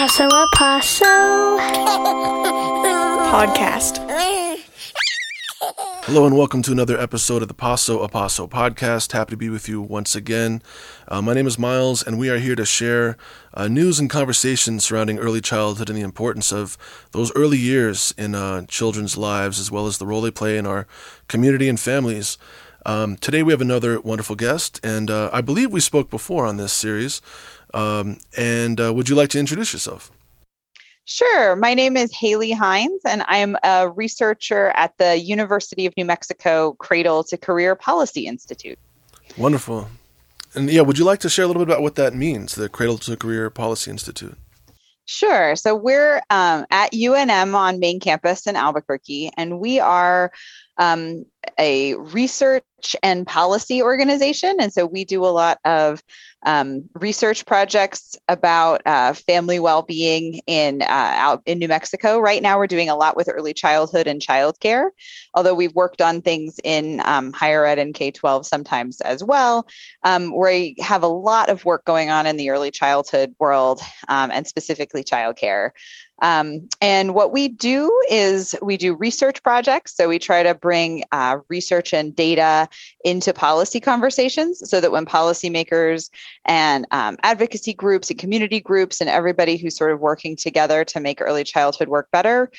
Paso 0.00 0.24
a 0.28 0.48
Paso 0.54 1.04
podcast. 3.30 3.98
Hello 6.04 6.24
and 6.24 6.34
welcome 6.34 6.62
to 6.62 6.72
another 6.72 6.98
episode 6.98 7.42
of 7.42 7.48
the 7.48 7.54
Paso 7.54 8.00
a 8.00 8.08
Paso 8.08 8.46
podcast. 8.46 9.12
Happy 9.12 9.32
to 9.32 9.36
be 9.36 9.50
with 9.50 9.68
you 9.68 9.82
once 9.82 10.14
again. 10.14 10.62
Uh, 11.06 11.20
my 11.20 11.34
name 11.34 11.46
is 11.46 11.58
Miles, 11.58 12.02
and 12.02 12.18
we 12.18 12.30
are 12.30 12.38
here 12.38 12.56
to 12.56 12.64
share 12.64 13.18
uh, 13.52 13.68
news 13.68 13.98
and 14.00 14.08
conversations 14.08 14.86
surrounding 14.86 15.18
early 15.18 15.42
childhood 15.42 15.90
and 15.90 15.98
the 15.98 16.02
importance 16.02 16.50
of 16.50 16.78
those 17.10 17.30
early 17.36 17.58
years 17.58 18.14
in 18.16 18.34
uh, 18.34 18.64
children's 18.68 19.18
lives, 19.18 19.60
as 19.60 19.70
well 19.70 19.86
as 19.86 19.98
the 19.98 20.06
role 20.06 20.22
they 20.22 20.30
play 20.30 20.56
in 20.56 20.66
our 20.66 20.86
community 21.28 21.68
and 21.68 21.78
families. 21.78 22.38
Um, 22.86 23.18
today 23.18 23.42
we 23.42 23.52
have 23.52 23.60
another 23.60 24.00
wonderful 24.00 24.36
guest, 24.36 24.80
and 24.82 25.10
uh, 25.10 25.28
I 25.30 25.42
believe 25.42 25.70
we 25.70 25.80
spoke 25.80 26.08
before 26.08 26.46
on 26.46 26.56
this 26.56 26.72
series. 26.72 27.20
Um, 27.74 28.18
and 28.36 28.80
uh, 28.80 28.92
would 28.92 29.08
you 29.08 29.14
like 29.14 29.30
to 29.30 29.38
introduce 29.38 29.72
yourself? 29.72 30.10
Sure. 31.04 31.56
My 31.56 31.74
name 31.74 31.96
is 31.96 32.14
Haley 32.14 32.52
Hines, 32.52 33.00
and 33.04 33.24
I'm 33.26 33.56
a 33.64 33.90
researcher 33.90 34.68
at 34.76 34.96
the 34.98 35.16
University 35.16 35.86
of 35.86 35.96
New 35.96 36.04
Mexico 36.04 36.74
Cradle 36.74 37.24
to 37.24 37.36
Career 37.36 37.74
Policy 37.74 38.26
Institute. 38.26 38.78
Wonderful. 39.36 39.88
And 40.54 40.70
yeah, 40.70 40.82
would 40.82 40.98
you 40.98 41.04
like 41.04 41.20
to 41.20 41.28
share 41.28 41.44
a 41.44 41.48
little 41.48 41.64
bit 41.64 41.72
about 41.72 41.82
what 41.82 41.96
that 41.96 42.14
means, 42.14 42.54
the 42.54 42.68
Cradle 42.68 42.98
to 42.98 43.16
Career 43.16 43.50
Policy 43.50 43.90
Institute? 43.90 44.36
Sure. 45.04 45.56
So 45.56 45.74
we're 45.74 46.22
um, 46.30 46.66
at 46.70 46.92
UNM 46.92 47.54
on 47.54 47.80
main 47.80 47.98
campus 47.98 48.46
in 48.46 48.54
Albuquerque, 48.54 49.32
and 49.36 49.58
we 49.58 49.80
are 49.80 50.30
um, 50.78 51.24
a 51.58 51.94
research 51.94 52.64
and 53.02 53.26
policy 53.26 53.82
organization. 53.82 54.56
And 54.60 54.72
so 54.72 54.86
we 54.86 55.04
do 55.04 55.24
a 55.24 55.28
lot 55.28 55.58
of 55.64 56.02
um, 56.42 56.88
research 56.94 57.44
projects 57.44 58.16
about 58.28 58.80
uh, 58.86 59.12
family 59.12 59.58
well-being 59.58 60.40
in 60.46 60.80
uh, 60.80 60.86
out 60.88 61.42
in 61.44 61.58
New 61.58 61.68
Mexico. 61.68 62.18
Right 62.18 62.42
now, 62.42 62.56
we're 62.56 62.66
doing 62.66 62.88
a 62.88 62.96
lot 62.96 63.16
with 63.16 63.28
early 63.28 63.52
childhood 63.52 64.06
and 64.06 64.22
childcare. 64.22 64.88
Although 65.34 65.54
we've 65.54 65.74
worked 65.74 66.00
on 66.00 66.22
things 66.22 66.58
in 66.64 67.02
um, 67.04 67.32
higher 67.32 67.66
ed 67.66 67.78
and 67.78 67.94
K-12 67.94 68.46
sometimes 68.46 69.00
as 69.02 69.22
well. 69.22 69.66
Um, 70.02 70.34
we 70.34 70.76
have 70.80 71.02
a 71.02 71.08
lot 71.08 71.50
of 71.50 71.64
work 71.64 71.84
going 71.84 72.10
on 72.10 72.26
in 72.26 72.36
the 72.36 72.50
early 72.50 72.70
childhood 72.70 73.34
world 73.38 73.80
um, 74.08 74.30
and 74.30 74.46
specifically 74.46 75.04
childcare. 75.04 75.70
Um, 76.20 76.68
and 76.80 77.14
what 77.14 77.32
we 77.32 77.48
do 77.48 77.90
is 78.10 78.54
we 78.62 78.76
do 78.76 78.94
research 78.94 79.42
projects. 79.42 79.96
So 79.96 80.08
we 80.08 80.18
try 80.18 80.42
to 80.42 80.54
bring 80.54 81.04
uh, 81.12 81.38
research 81.48 81.92
and 81.92 82.14
data 82.14 82.68
into 83.04 83.32
policy 83.32 83.80
conversations 83.80 84.68
so 84.68 84.80
that 84.80 84.92
when 84.92 85.06
policymakers 85.06 86.10
and 86.44 86.86
um, 86.90 87.16
advocacy 87.22 87.74
groups 87.74 88.10
and 88.10 88.18
community 88.18 88.60
groups 88.60 89.00
and 89.00 89.08
everybody 89.08 89.56
who's 89.56 89.76
sort 89.76 89.92
of 89.92 90.00
working 90.00 90.36
together 90.36 90.84
to 90.84 91.00
make 91.00 91.20
early 91.20 91.44
childhood 91.44 91.88
work 91.88 92.10
better, 92.10 92.50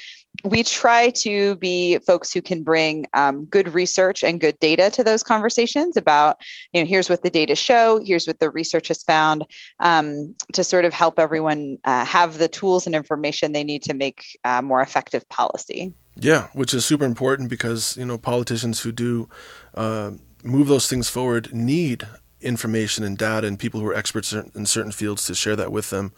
we 0.43 0.63
try 0.63 1.09
to 1.09 1.55
be 1.57 1.99
folks 1.99 2.33
who 2.33 2.41
can 2.41 2.63
bring 2.63 3.05
um, 3.13 3.45
good 3.45 3.73
research 3.73 4.23
and 4.23 4.39
good 4.39 4.57
data 4.59 4.89
to 4.91 5.03
those 5.03 5.23
conversations 5.23 5.97
about, 5.97 6.37
you 6.73 6.81
know, 6.81 6.87
here's 6.87 7.09
what 7.09 7.21
the 7.21 7.29
data 7.29 7.55
show, 7.55 8.01
here's 8.03 8.25
what 8.25 8.39
the 8.39 8.49
research 8.49 8.87
has 8.87 9.03
found, 9.03 9.45
um, 9.79 10.33
to 10.53 10.63
sort 10.63 10.85
of 10.85 10.93
help 10.93 11.19
everyone 11.19 11.77
uh, 11.83 12.05
have 12.05 12.37
the 12.37 12.47
tools 12.47 12.85
and 12.85 12.95
information 12.95 13.52
they 13.52 13.63
need 13.63 13.83
to 13.83 13.93
make 13.93 14.39
uh, 14.43 14.61
more 14.61 14.81
effective 14.81 15.27
policy. 15.29 15.93
Yeah, 16.15 16.47
which 16.53 16.73
is 16.73 16.85
super 16.85 17.05
important 17.05 17.49
because 17.49 17.95
you 17.97 18.05
know 18.05 18.17
politicians 18.17 18.81
who 18.81 18.91
do 18.91 19.29
uh, 19.75 20.11
move 20.43 20.67
those 20.67 20.87
things 20.87 21.09
forward 21.09 21.53
need 21.53 22.07
information 22.42 23.03
and 23.03 23.17
data 23.17 23.47
and 23.47 23.58
people 23.58 23.80
who 23.80 23.88
are 23.88 23.94
experts 23.94 24.34
in 24.34 24.66
certain 24.66 24.92
fields 24.92 25.25
to 25.25 25.36
share 25.36 25.56
that 25.56 25.72
with 25.72 25.89
them. 25.89 26.14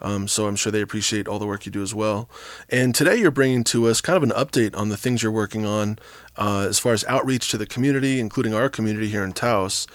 Um, 0.00 0.28
so 0.28 0.46
I'm 0.46 0.56
sure 0.56 0.70
they 0.70 0.80
appreciate 0.80 1.26
all 1.26 1.38
the 1.38 1.46
work 1.46 1.66
you 1.66 1.72
do 1.72 1.82
as 1.82 1.94
well. 1.94 2.28
And 2.68 2.94
today 2.94 3.16
you're 3.16 3.30
bringing 3.30 3.64
to 3.64 3.86
us 3.88 4.00
kind 4.00 4.16
of 4.16 4.22
an 4.22 4.30
update 4.30 4.76
on 4.76 4.88
the 4.88 4.96
things 4.96 5.22
you're 5.22 5.32
working 5.32 5.66
on 5.66 5.98
uh, 6.36 6.66
as 6.68 6.78
far 6.78 6.92
as 6.92 7.04
outreach 7.04 7.50
to 7.50 7.58
the 7.58 7.66
community, 7.66 8.20
including 8.20 8.54
our 8.54 8.68
community 8.68 9.08
here 9.08 9.24
in 9.24 9.32
Taos. 9.32 9.86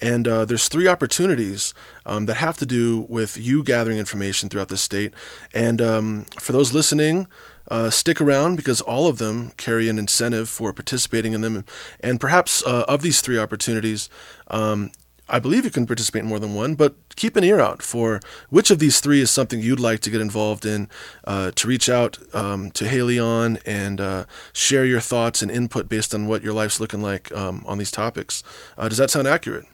And 0.00 0.26
uh, 0.26 0.44
there's 0.44 0.66
three 0.66 0.88
opportunities 0.88 1.74
um, 2.04 2.26
that 2.26 2.34
have 2.34 2.58
to 2.58 2.66
do 2.66 3.06
with 3.08 3.36
you 3.36 3.62
gathering 3.62 3.98
information 3.98 4.48
throughout 4.48 4.68
the 4.68 4.76
state. 4.76 5.14
And 5.54 5.80
um, 5.80 6.26
for 6.40 6.52
those 6.52 6.74
listening, 6.74 7.28
uh, 7.68 7.90
stick 7.90 8.20
around 8.20 8.56
because 8.56 8.80
all 8.80 9.06
of 9.06 9.18
them 9.18 9.52
carry 9.56 9.88
an 9.88 9.98
incentive 9.98 10.48
for 10.48 10.72
participating 10.72 11.32
in 11.32 11.40
them. 11.40 11.64
And 12.00 12.20
perhaps 12.20 12.64
uh, 12.66 12.84
of 12.88 13.02
these 13.02 13.20
three 13.20 13.38
opportunities, 13.38 14.10
um, 14.48 14.90
I 15.32 15.38
believe 15.38 15.64
you 15.64 15.70
can 15.70 15.86
participate 15.86 16.22
in 16.22 16.28
more 16.28 16.38
than 16.38 16.54
one, 16.54 16.74
but 16.74 16.94
keep 17.16 17.36
an 17.36 17.42
ear 17.42 17.58
out 17.58 17.82
for 17.82 18.20
which 18.50 18.70
of 18.70 18.78
these 18.78 19.00
three 19.00 19.22
is 19.22 19.30
something 19.30 19.60
you'd 19.60 19.80
like 19.80 20.00
to 20.00 20.10
get 20.10 20.20
involved 20.20 20.66
in, 20.66 20.90
uh, 21.24 21.52
to 21.52 21.66
reach 21.66 21.88
out 21.88 22.18
um, 22.34 22.70
to 22.72 22.86
Haley 22.86 23.18
on 23.18 23.58
and 23.64 23.98
uh, 23.98 24.26
share 24.52 24.84
your 24.84 25.00
thoughts 25.00 25.40
and 25.40 25.50
input 25.50 25.88
based 25.88 26.14
on 26.14 26.26
what 26.26 26.42
your 26.42 26.52
life's 26.52 26.80
looking 26.80 27.00
like 27.00 27.32
um, 27.32 27.64
on 27.66 27.78
these 27.78 27.90
topics. 27.90 28.44
Uh, 28.76 28.88
does 28.90 28.98
that 28.98 29.10
sound 29.10 29.26
accurate? 29.26 29.64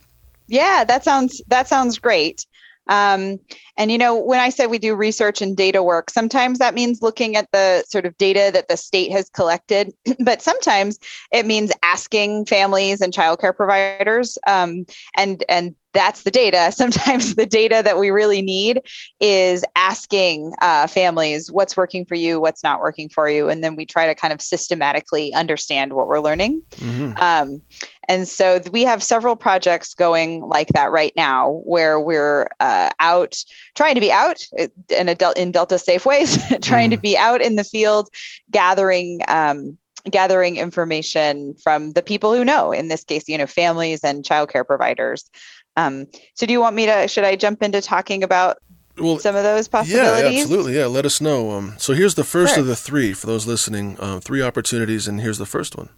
Yeah, 0.47 0.85
that 0.85 1.05
sounds 1.05 1.43
that 1.49 1.69
sounds 1.69 1.99
great. 1.99 2.47
Um, 2.89 3.39
and, 3.77 3.93
you 3.93 3.99
know, 3.99 4.17
when 4.17 4.41
I 4.41 4.49
said 4.49 4.67
we 4.67 4.79
do 4.79 4.95
research 4.95 5.41
and 5.41 5.57
data 5.57 5.83
work, 5.83 6.11
sometimes 6.11 6.59
that 6.59 6.75
means 6.75 7.03
looking 7.03 7.37
at 7.37 7.51
the 7.53 7.85
sort 7.89 8.07
of 8.07 8.17
data 8.19 8.51
that 8.53 8.69
the 8.69 8.77
state 8.77 9.13
has 9.13 9.29
collected, 9.31 9.93
but 10.21 10.43
sometimes 10.43 10.99
it 11.33 11.47
means 11.47 11.73
asking 11.83 12.47
families 12.47 13.01
and 13.01 13.13
childcare 13.13 13.57
providers 13.57 14.39
um, 14.47 14.85
and, 15.17 15.45
and 15.49 15.75
that's 15.93 16.23
the 16.23 16.31
data. 16.31 16.71
Sometimes 16.77 17.35
the 17.35 17.47
data 17.47 17.83
that 17.85 17.99
we 17.99 18.11
really 18.11 18.43
need 18.43 18.83
is 19.21 19.65
asking 19.77 20.53
uh, 20.61 20.87
families 20.87 21.51
what's 21.51 21.77
working 21.77 22.05
for 22.05 22.15
you, 22.15 22.41
what's 22.41 22.63
not 22.63 22.81
working 22.81 23.09
for 23.09 23.29
you, 23.29 23.49
and 23.49 23.63
then 23.65 23.77
we 23.77 23.87
try 23.87 24.07
to 24.07 24.15
kind 24.15 24.33
of 24.33 24.41
systematically 24.41 25.33
understand 25.35 25.93
what 25.93 26.09
we're 26.09 26.21
learning. 26.21 26.63
Mm-hmm. 26.77 27.13
Um, 27.19 27.63
and 28.09 28.27
so 28.27 28.61
we 28.73 28.83
have 28.85 29.03
several 29.03 29.37
projects 29.37 29.93
going 29.93 30.41
like 30.41 30.69
that 30.69 30.91
right 30.91 31.13
now, 31.15 31.61
where 31.65 32.01
we're 32.01 32.49
uh, 32.59 32.89
out 33.01 33.37
trying 33.75 33.95
to 33.95 34.01
be 34.01 34.11
out 34.11 34.43
in 34.89 35.11
a 35.11 35.17
in 35.37 35.53
Delta 35.53 35.79
safe 35.79 36.07
ways, 36.07 36.39
trying 36.63 36.89
mm. 36.89 36.95
to 36.95 37.01
be 37.01 37.17
out 37.17 37.43
in 37.43 37.57
the 37.57 37.65
field, 37.65 38.09
gathering. 38.51 39.21
Um, 39.29 39.79
gathering 40.09 40.57
information 40.57 41.55
from 41.55 41.91
the 41.93 42.03
people 42.03 42.33
who 42.33 42.43
know 42.43 42.73
in 42.73 42.89
this 42.89 43.05
case 43.05 43.29
you 43.29 43.37
know 43.37 43.49
families 43.49 44.03
and 44.03 44.25
childcare 44.25 44.65
providers 44.65 45.29
um, 45.77 46.07
so 46.35 46.47
do 46.47 46.53
you 46.53 46.61
want 46.61 46.75
me 46.75 46.87
to 46.87 47.09
should 47.09 47.25
i 47.25 47.37
jump 47.37 47.63
into 47.63 47.83
talking 47.83 48.23
about 48.23 48.59
well, 48.97 49.19
some 49.19 49.37
of 49.37 49.43
those 49.43 49.69
possibilities 49.69 50.35
yeah, 50.35 50.41
absolutely 50.41 50.77
yeah 50.77 50.87
let 50.87 51.05
us 51.05 51.21
know 51.21 51.51
um, 51.51 51.75
so 51.79 51.93
here's 51.93 52.15
the 52.15 52.25
first 52.25 52.55
sure. 52.55 52.63
of 52.63 52.69
the 52.69 52.77
three 52.77 53.13
for 53.13 53.27
those 53.27 53.47
listening 53.47 53.99
uh, 53.99 54.21
three 54.21 54.41
opportunities 54.41 55.09
and 55.09 55.21
here's 55.21 55.39
the 55.39 55.45
first 55.45 55.77
one 55.77 55.91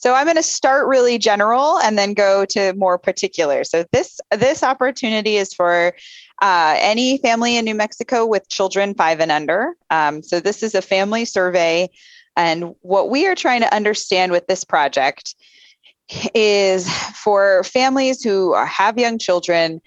so 0.00 0.14
I'm 0.14 0.24
going 0.24 0.36
to 0.36 0.42
start 0.42 0.88
really 0.88 1.18
general 1.18 1.78
and 1.78 1.98
then 1.98 2.14
go 2.14 2.46
to 2.46 2.72
more 2.72 2.98
particular. 2.98 3.64
So 3.64 3.84
this 3.92 4.18
this 4.30 4.62
opportunity 4.62 5.36
is 5.36 5.52
for 5.52 5.94
uh, 6.40 6.76
any 6.78 7.18
family 7.18 7.58
in 7.58 7.66
New 7.66 7.74
Mexico 7.74 8.24
with 8.24 8.48
children 8.48 8.94
five 8.94 9.20
and 9.20 9.30
under. 9.30 9.74
Um, 9.90 10.22
so 10.22 10.40
this 10.40 10.62
is 10.62 10.74
a 10.74 10.80
family 10.80 11.26
survey, 11.26 11.90
and 12.34 12.74
what 12.80 13.10
we 13.10 13.26
are 13.26 13.34
trying 13.34 13.60
to 13.60 13.74
understand 13.74 14.32
with 14.32 14.46
this 14.46 14.64
project 14.64 15.34
is 16.34 16.90
for 17.12 17.62
families 17.62 18.22
who 18.22 18.54
have 18.54 18.98
young 18.98 19.18
children 19.18 19.82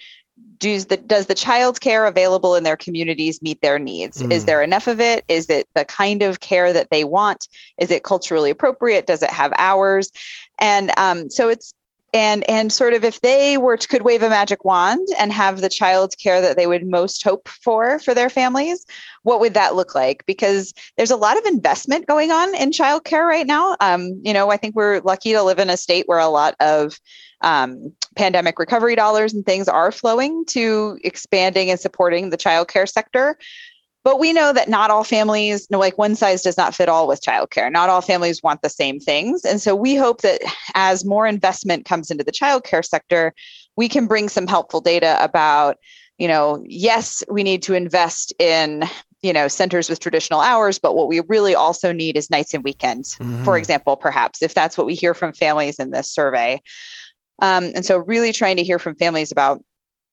does 0.64 0.86
the 0.86 0.98
does 0.98 1.26
the 1.26 1.36
child 1.36 1.82
care 1.82 2.06
available 2.06 2.56
in 2.56 2.64
their 2.64 2.78
communities 2.78 3.42
meet 3.42 3.62
their 3.62 3.78
needs? 3.78 4.22
Mm. 4.22 4.32
is 4.32 4.46
there 4.46 4.64
enough 4.64 4.88
of 4.88 5.02
it? 5.02 5.26
Is 5.28 5.50
it 5.50 5.68
the 5.76 5.84
kind 5.84 6.24
of 6.24 6.40
care 6.40 6.72
that 6.72 6.90
they 6.90 7.04
want? 7.04 7.50
Is 7.78 7.92
it 7.92 8.04
culturally 8.04 8.50
appropriate? 8.50 9.06
Does 9.06 9.22
it 9.22 9.30
have 9.30 9.52
hours? 9.58 10.12
And 10.60 10.92
um, 10.98 11.30
so 11.30 11.50
it's 11.50 11.74
and 12.14 12.48
and 12.50 12.72
sort 12.72 12.94
of 12.94 13.04
if 13.04 13.22
they 13.22 13.58
were 13.58 13.78
to, 13.78 13.88
could 13.88 14.04
wave 14.04 14.22
a 14.24 14.30
magic 14.30 14.64
wand 14.64 15.08
and 15.18 15.32
have 15.32 15.62
the 15.62 15.70
child 15.70 16.16
care 16.22 16.42
that 16.42 16.58
they 16.58 16.68
would 16.68 16.86
most 16.86 17.24
hope 17.24 17.48
for 17.48 18.00
for 18.00 18.14
their 18.14 18.30
families 18.30 18.86
what 19.24 19.40
would 19.40 19.54
that 19.54 19.76
look 19.76 19.96
like? 19.96 20.26
Because 20.26 20.74
there's 20.98 21.12
a 21.12 21.16
lot 21.16 21.38
of 21.38 21.46
investment 21.46 22.08
going 22.08 22.32
on 22.32 22.54
in 22.56 22.74
child 22.74 23.06
care 23.06 23.26
right 23.26 23.48
now. 23.48 23.78
Um, 23.80 24.22
you 24.24 24.34
know 24.34 24.50
i 24.50 24.58
think 24.58 24.76
we're 24.76 25.00
lucky 25.02 25.34
to 25.34 25.44
live 25.44 25.60
in 25.60 25.70
a 25.70 25.78
state 25.78 26.08
where 26.08 26.20
a 26.20 26.28
lot 26.28 26.56
of 26.60 27.00
um, 27.42 27.92
pandemic 28.16 28.58
recovery 28.58 28.96
dollars 28.96 29.34
and 29.34 29.46
things 29.46 29.68
are 29.68 29.92
flowing 29.92 30.46
to 30.46 30.98
expanding 31.04 31.70
and 31.70 31.80
supporting 31.80 32.30
the 32.30 32.38
child 32.38 32.70
care 32.70 32.86
sector 32.86 33.38
but 34.04 34.20
we 34.20 34.34
know 34.34 34.52
that 34.52 34.68
not 34.68 34.92
all 34.92 35.04
families, 35.04 35.70
no, 35.70 35.80
like 35.80 35.98
one 35.98 36.16
size 36.16 36.42
does 36.42 36.58
not 36.58 36.76
fit 36.76 36.90
all 36.90 37.08
with 37.08 37.22
childcare. 37.22 37.72
Not 37.72 37.90
all 37.90 38.02
families 38.02 38.44
want 38.44 38.62
the 38.62 38.70
same 38.70 39.00
things. 39.00 39.46
And 39.46 39.62
so 39.62 39.76
we 39.76 39.96
hope 39.96 40.22
that 40.22 40.42
as 40.76 41.06
more 41.06 41.26
investment 41.26 41.86
comes 41.86 42.12
into 42.12 42.24
the 42.24 42.32
childcare 42.32 42.86
sector, 42.86 43.34
we 43.78 43.88
can 43.88 44.06
bring 44.06 44.28
some 44.28 44.46
helpful 44.46 44.82
data 44.82 45.18
about, 45.24 45.78
you 46.18 46.28
know, 46.28 46.64
yes, 46.68 47.24
we 47.30 47.44
need 47.44 47.64
to 47.64 47.74
invest 47.74 48.34
in 48.40 48.84
you 49.22 49.32
know 49.32 49.48
centers 49.48 49.90
with 49.90 50.02
traditional 50.02 50.42
hours 50.42 50.78
but 50.78 50.98
what 50.98 51.08
we 51.08 51.22
really 51.30 51.56
also 51.56 51.94
need 51.94 52.18
is 52.18 52.30
nights 52.30 52.54
and 52.54 52.62
weekends 52.62 53.16
mm-hmm. 53.16 53.42
for 53.46 53.58
example 53.58 53.96
perhaps 53.96 54.42
if 54.42 54.54
that's 54.54 54.78
what 54.78 54.86
we 54.86 54.96
hear 54.96 55.14
from 55.14 55.32
families 55.32 55.80
in 55.80 55.92
this 55.92 56.12
survey 56.12 56.62
um, 57.42 57.72
and 57.74 57.86
so 57.86 58.00
really 58.00 58.34
trying 58.34 58.58
to 58.58 58.64
hear 58.64 58.78
from 58.78 58.96
families 58.96 59.32
about 59.32 59.64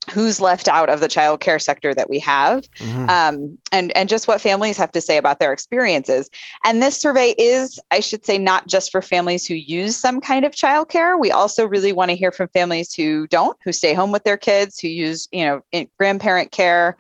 who's 0.09 0.41
left 0.41 0.67
out 0.67 0.89
of 0.89 1.01
the 1.01 1.09
child 1.09 1.41
care 1.41 1.59
sector 1.59 1.95
that 1.95 2.09
we 2.09 2.19
have 2.19 2.69
mm-hmm. 2.73 3.09
um, 3.11 3.59
and 3.71 3.95
and 3.97 4.09
just 4.09 4.27
what 4.27 4.41
families 4.41 4.77
have 4.77 4.91
to 4.91 5.01
say 5.01 5.19
about 5.19 5.39
their 5.39 5.53
experiences 5.53 6.31
and 6.65 6.83
this 6.83 7.01
survey 7.01 7.35
is 7.37 7.79
i 7.91 8.01
should 8.01 8.25
say 8.25 8.39
not 8.39 8.67
just 8.67 8.91
for 8.91 9.03
families 9.03 9.47
who 9.47 9.55
use 9.55 9.97
some 9.97 10.21
kind 10.21 10.45
of 10.45 10.55
child 10.55 10.89
care 10.89 11.19
we 11.19 11.31
also 11.31 11.67
really 11.67 11.93
want 11.93 12.11
to 12.11 12.17
hear 12.17 12.33
from 12.33 12.49
families 12.49 12.95
who 12.95 13.27
don't 13.27 13.59
who 13.63 13.73
stay 13.73 13.93
home 13.93 14.11
with 14.11 14.25
their 14.25 14.39
kids 14.39 14.79
who 14.79 14.89
use 14.89 15.29
you 15.33 15.45
know 15.45 15.63
grandparent 15.99 16.51
care 16.51 16.97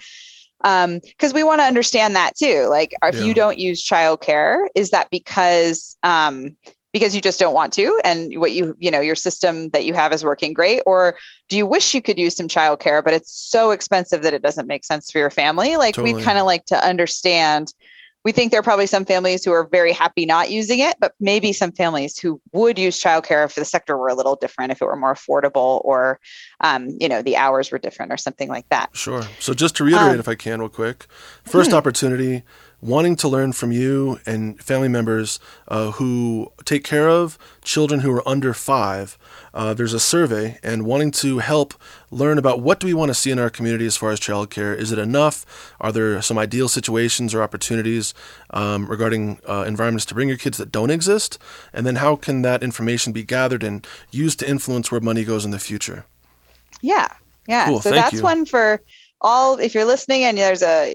because 0.62 0.84
um, 0.84 1.34
we 1.34 1.42
want 1.42 1.58
to 1.58 1.64
understand 1.64 2.14
that 2.14 2.36
too 2.36 2.66
like 2.68 2.94
if 3.04 3.14
yeah. 3.14 3.22
you 3.22 3.32
don't 3.32 3.58
use 3.58 3.82
child 3.82 4.20
care 4.20 4.68
is 4.74 4.90
that 4.90 5.08
because 5.10 5.96
um, 6.02 6.54
because 6.92 7.14
you 7.14 7.20
just 7.20 7.38
don't 7.38 7.54
want 7.54 7.72
to 7.72 8.00
and 8.04 8.38
what 8.38 8.52
you 8.52 8.76
you 8.78 8.90
know 8.90 9.00
your 9.00 9.14
system 9.14 9.68
that 9.70 9.84
you 9.84 9.94
have 9.94 10.12
is 10.12 10.24
working 10.24 10.52
great 10.52 10.82
or 10.86 11.16
do 11.48 11.56
you 11.56 11.66
wish 11.66 11.94
you 11.94 12.02
could 12.02 12.18
use 12.18 12.36
some 12.36 12.48
childcare 12.48 13.02
but 13.02 13.14
it's 13.14 13.32
so 13.32 13.70
expensive 13.70 14.22
that 14.22 14.34
it 14.34 14.42
doesn't 14.42 14.66
make 14.66 14.84
sense 14.84 15.10
for 15.10 15.18
your 15.18 15.30
family 15.30 15.76
like 15.76 15.94
totally. 15.94 16.14
we'd 16.14 16.24
kind 16.24 16.38
of 16.38 16.46
like 16.46 16.64
to 16.64 16.84
understand 16.84 17.72
we 18.24 18.32
think 18.32 18.50
there 18.50 18.60
are 18.60 18.64
probably 18.64 18.86
some 18.86 19.04
families 19.04 19.44
who 19.44 19.52
are 19.52 19.66
very 19.66 19.92
happy 19.92 20.26
not 20.26 20.50
using 20.50 20.80
it, 20.80 20.96
but 21.00 21.14
maybe 21.20 21.52
some 21.52 21.72
families 21.72 22.18
who 22.18 22.40
would 22.52 22.78
use 22.78 23.00
childcare 23.00 23.44
if 23.46 23.54
the 23.54 23.64
sector 23.64 23.96
were 23.96 24.08
a 24.08 24.14
little 24.14 24.36
different, 24.36 24.72
if 24.72 24.82
it 24.82 24.84
were 24.84 24.96
more 24.96 25.14
affordable, 25.14 25.82
or 25.84 26.20
um, 26.60 26.90
you 27.00 27.08
know 27.08 27.22
the 27.22 27.36
hours 27.36 27.70
were 27.70 27.78
different, 27.78 28.12
or 28.12 28.18
something 28.18 28.48
like 28.48 28.68
that. 28.68 28.90
Sure. 28.92 29.22
So 29.38 29.54
just 29.54 29.76
to 29.76 29.84
reiterate, 29.84 30.14
um, 30.14 30.20
if 30.20 30.28
I 30.28 30.34
can, 30.34 30.60
real 30.60 30.68
quick, 30.68 31.06
first 31.44 31.70
hmm. 31.70 31.76
opportunity 31.76 32.42
wanting 32.82 33.14
to 33.14 33.28
learn 33.28 33.52
from 33.52 33.72
you 33.72 34.18
and 34.24 34.62
family 34.62 34.88
members 34.88 35.38
uh, 35.68 35.90
who 35.92 36.50
take 36.64 36.84
care 36.84 37.08
of 37.08 37.38
children 37.62 38.00
who 38.00 38.10
are 38.10 38.26
under 38.26 38.54
five. 38.54 39.18
Uh, 39.52 39.74
there's 39.74 39.92
a 39.92 40.00
survey 40.00 40.58
and 40.62 40.84
wanting 40.84 41.10
to 41.10 41.38
help 41.38 41.74
learn 42.10 42.38
about 42.38 42.60
what 42.60 42.80
do 42.80 42.86
we 42.86 42.94
want 42.94 43.10
to 43.10 43.14
see 43.14 43.30
in 43.30 43.38
our 43.38 43.50
community 43.50 43.86
as 43.86 43.96
far 43.96 44.10
as 44.10 44.20
childcare. 44.20 44.76
Is 44.76 44.92
it 44.92 44.98
enough? 44.98 45.74
Are 45.80 45.92
there 45.92 46.22
some 46.22 46.38
ideal 46.38 46.68
situations 46.68 47.34
or 47.34 47.42
opportunities 47.42 48.14
um, 48.50 48.86
regarding 48.86 49.40
uh, 49.48 49.64
environments 49.66 50.06
to 50.06 50.14
bring 50.14 50.28
your 50.28 50.38
kids 50.38 50.56
that 50.58 50.72
don't 50.72 50.90
exist? 50.90 51.38
And 51.72 51.86
then 51.86 51.96
how 51.96 52.16
can 52.16 52.42
that 52.42 52.62
information 52.62 53.12
be 53.12 53.24
gathered 53.24 53.62
and 53.62 53.86
used 54.10 54.38
to 54.40 54.48
influence 54.48 54.90
where 54.90 55.00
money 55.00 55.24
goes 55.24 55.44
in 55.44 55.50
the 55.50 55.58
future? 55.58 56.06
Yeah, 56.80 57.08
yeah. 57.46 57.66
Cool, 57.66 57.80
so 57.80 57.90
that's 57.90 58.14
you. 58.14 58.22
one 58.22 58.46
for 58.46 58.80
all. 59.20 59.58
If 59.58 59.74
you're 59.74 59.84
listening 59.84 60.24
and 60.24 60.38
there's 60.38 60.62
a 60.62 60.94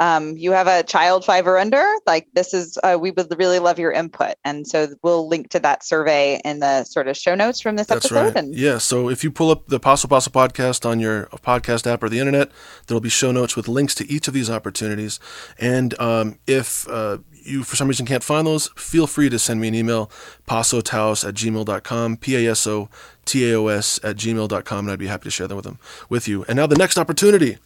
um, 0.00 0.36
you 0.36 0.52
have 0.52 0.66
a 0.66 0.82
child 0.82 1.24
five 1.24 1.46
or 1.46 1.56
under, 1.56 1.84
like 2.06 2.26
this 2.34 2.52
is, 2.52 2.78
uh, 2.82 2.98
we 3.00 3.12
would 3.12 3.32
really 3.38 3.58
love 3.58 3.78
your 3.78 3.92
input. 3.92 4.34
And 4.44 4.66
so 4.66 4.88
we'll 5.02 5.28
link 5.28 5.50
to 5.50 5.60
that 5.60 5.84
survey 5.84 6.40
in 6.44 6.58
the 6.58 6.84
sort 6.84 7.06
of 7.06 7.16
show 7.16 7.34
notes 7.34 7.60
from 7.60 7.76
this 7.76 7.86
That's 7.86 8.06
episode. 8.06 8.24
Right. 8.24 8.36
And 8.36 8.54
yeah. 8.54 8.78
So 8.78 9.08
if 9.08 9.22
you 9.22 9.30
pull 9.30 9.50
up 9.50 9.68
the 9.68 9.78
Paso 9.78 10.06
a 10.06 10.08
Paso 10.08 10.30
podcast 10.30 10.88
on 10.88 10.98
your 10.98 11.26
podcast 11.26 11.86
app 11.86 12.02
or 12.02 12.08
the 12.08 12.18
internet, 12.18 12.50
there'll 12.86 13.00
be 13.00 13.08
show 13.08 13.30
notes 13.30 13.54
with 13.54 13.68
links 13.68 13.94
to 13.96 14.10
each 14.10 14.26
of 14.26 14.34
these 14.34 14.50
opportunities. 14.50 15.20
And 15.58 15.98
um, 16.00 16.38
if 16.46 16.88
uh, 16.88 17.18
you 17.32 17.62
for 17.62 17.76
some 17.76 17.86
reason 17.86 18.06
can't 18.06 18.24
find 18.24 18.46
those, 18.46 18.68
feel 18.76 19.06
free 19.06 19.28
to 19.28 19.38
send 19.38 19.60
me 19.60 19.68
an 19.68 19.74
email, 19.74 20.10
pasotaos 20.48 21.26
at 21.26 21.34
gmail.com, 21.34 22.16
P-A-S-O 22.16 22.88
T-A-O-S 23.24 24.00
at 24.02 24.16
gmail.com, 24.16 24.78
and 24.84 24.90
I'd 24.90 24.98
be 24.98 25.06
happy 25.06 25.24
to 25.24 25.30
share 25.30 25.46
them 25.46 25.56
with 25.56 25.64
them 25.64 25.78
with 26.08 26.28
you. 26.28 26.44
And 26.48 26.56
now 26.56 26.66
the 26.66 26.76
next 26.76 26.98
opportunity. 26.98 27.58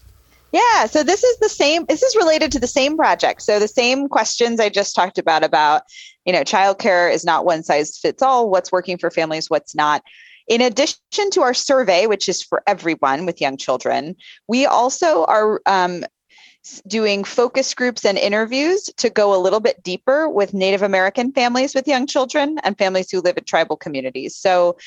Yeah, 0.52 0.86
so 0.86 1.02
this 1.02 1.22
is 1.22 1.38
the 1.38 1.48
same 1.48 1.84
this 1.86 2.02
is 2.02 2.16
related 2.16 2.52
to 2.52 2.60
the 2.60 2.66
same 2.66 2.96
project. 2.96 3.42
So 3.42 3.58
the 3.58 3.68
same 3.68 4.08
questions 4.08 4.60
I 4.60 4.70
just 4.70 4.94
talked 4.94 5.18
about 5.18 5.44
about, 5.44 5.82
you 6.24 6.32
know, 6.32 6.42
childcare 6.42 7.12
is 7.12 7.24
not 7.24 7.44
one 7.44 7.62
size 7.62 7.98
fits 7.98 8.22
all, 8.22 8.48
what's 8.48 8.72
working 8.72 8.96
for 8.98 9.10
families, 9.10 9.50
what's 9.50 9.74
not. 9.74 10.02
In 10.48 10.62
addition 10.62 11.30
to 11.32 11.42
our 11.42 11.52
survey, 11.52 12.06
which 12.06 12.28
is 12.28 12.42
for 12.42 12.62
everyone 12.66 13.26
with 13.26 13.40
young 13.40 13.58
children, 13.58 14.16
we 14.48 14.64
also 14.64 15.26
are 15.26 15.60
um, 15.66 16.04
doing 16.86 17.24
focus 17.24 17.74
groups 17.74 18.06
and 18.06 18.16
interviews 18.16 18.84
to 18.96 19.10
go 19.10 19.34
a 19.34 19.40
little 19.40 19.60
bit 19.60 19.82
deeper 19.82 20.28
with 20.28 20.54
Native 20.54 20.82
American 20.82 21.32
families 21.32 21.74
with 21.74 21.86
young 21.86 22.06
children 22.06 22.58
and 22.64 22.78
families 22.78 23.10
who 23.10 23.20
live 23.20 23.36
in 23.36 23.44
tribal 23.44 23.76
communities. 23.76 24.36
So 24.36 24.78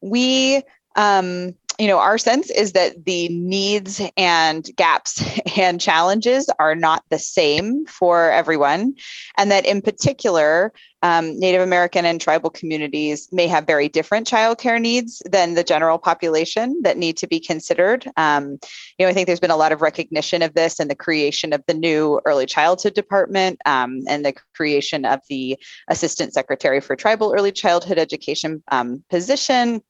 we 0.00 0.62
um, 0.96 1.54
you 1.80 1.86
know, 1.86 1.98
our 1.98 2.18
sense 2.18 2.50
is 2.50 2.72
that 2.72 3.06
the 3.06 3.28
needs 3.30 4.02
and 4.18 4.68
gaps 4.76 5.24
and 5.56 5.80
challenges 5.80 6.50
are 6.58 6.74
not 6.74 7.02
the 7.08 7.18
same 7.18 7.86
for 7.86 8.30
everyone. 8.30 8.94
And 9.38 9.50
that 9.50 9.64
in 9.64 9.80
particular, 9.80 10.74
um, 11.02 11.40
Native 11.40 11.62
American 11.62 12.04
and 12.04 12.20
tribal 12.20 12.50
communities 12.50 13.30
may 13.32 13.46
have 13.46 13.66
very 13.66 13.88
different 13.88 14.28
childcare 14.28 14.78
needs 14.78 15.22
than 15.24 15.54
the 15.54 15.64
general 15.64 15.96
population 15.96 16.78
that 16.82 16.98
need 16.98 17.16
to 17.16 17.26
be 17.26 17.40
considered. 17.40 18.06
Um, 18.18 18.58
you 18.98 19.06
know, 19.06 19.08
I 19.08 19.14
think 19.14 19.26
there's 19.26 19.40
been 19.40 19.50
a 19.50 19.56
lot 19.56 19.72
of 19.72 19.80
recognition 19.80 20.42
of 20.42 20.52
this 20.52 20.78
and 20.78 20.90
the 20.90 20.94
creation 20.94 21.54
of 21.54 21.64
the 21.66 21.72
new 21.72 22.20
early 22.26 22.44
childhood 22.44 22.92
department 22.92 23.58
um, 23.64 24.02
and 24.06 24.26
the 24.26 24.34
creation 24.54 25.06
of 25.06 25.20
the 25.30 25.58
assistant 25.88 26.34
secretary 26.34 26.82
for 26.82 26.94
tribal 26.94 27.32
early 27.34 27.52
childhood 27.52 27.96
education 27.96 28.62
um, 28.70 29.02
position 29.08 29.80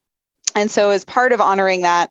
and 0.55 0.71
so, 0.71 0.91
as 0.91 1.05
part 1.05 1.33
of 1.33 1.41
honoring 1.41 1.83
that, 1.83 2.11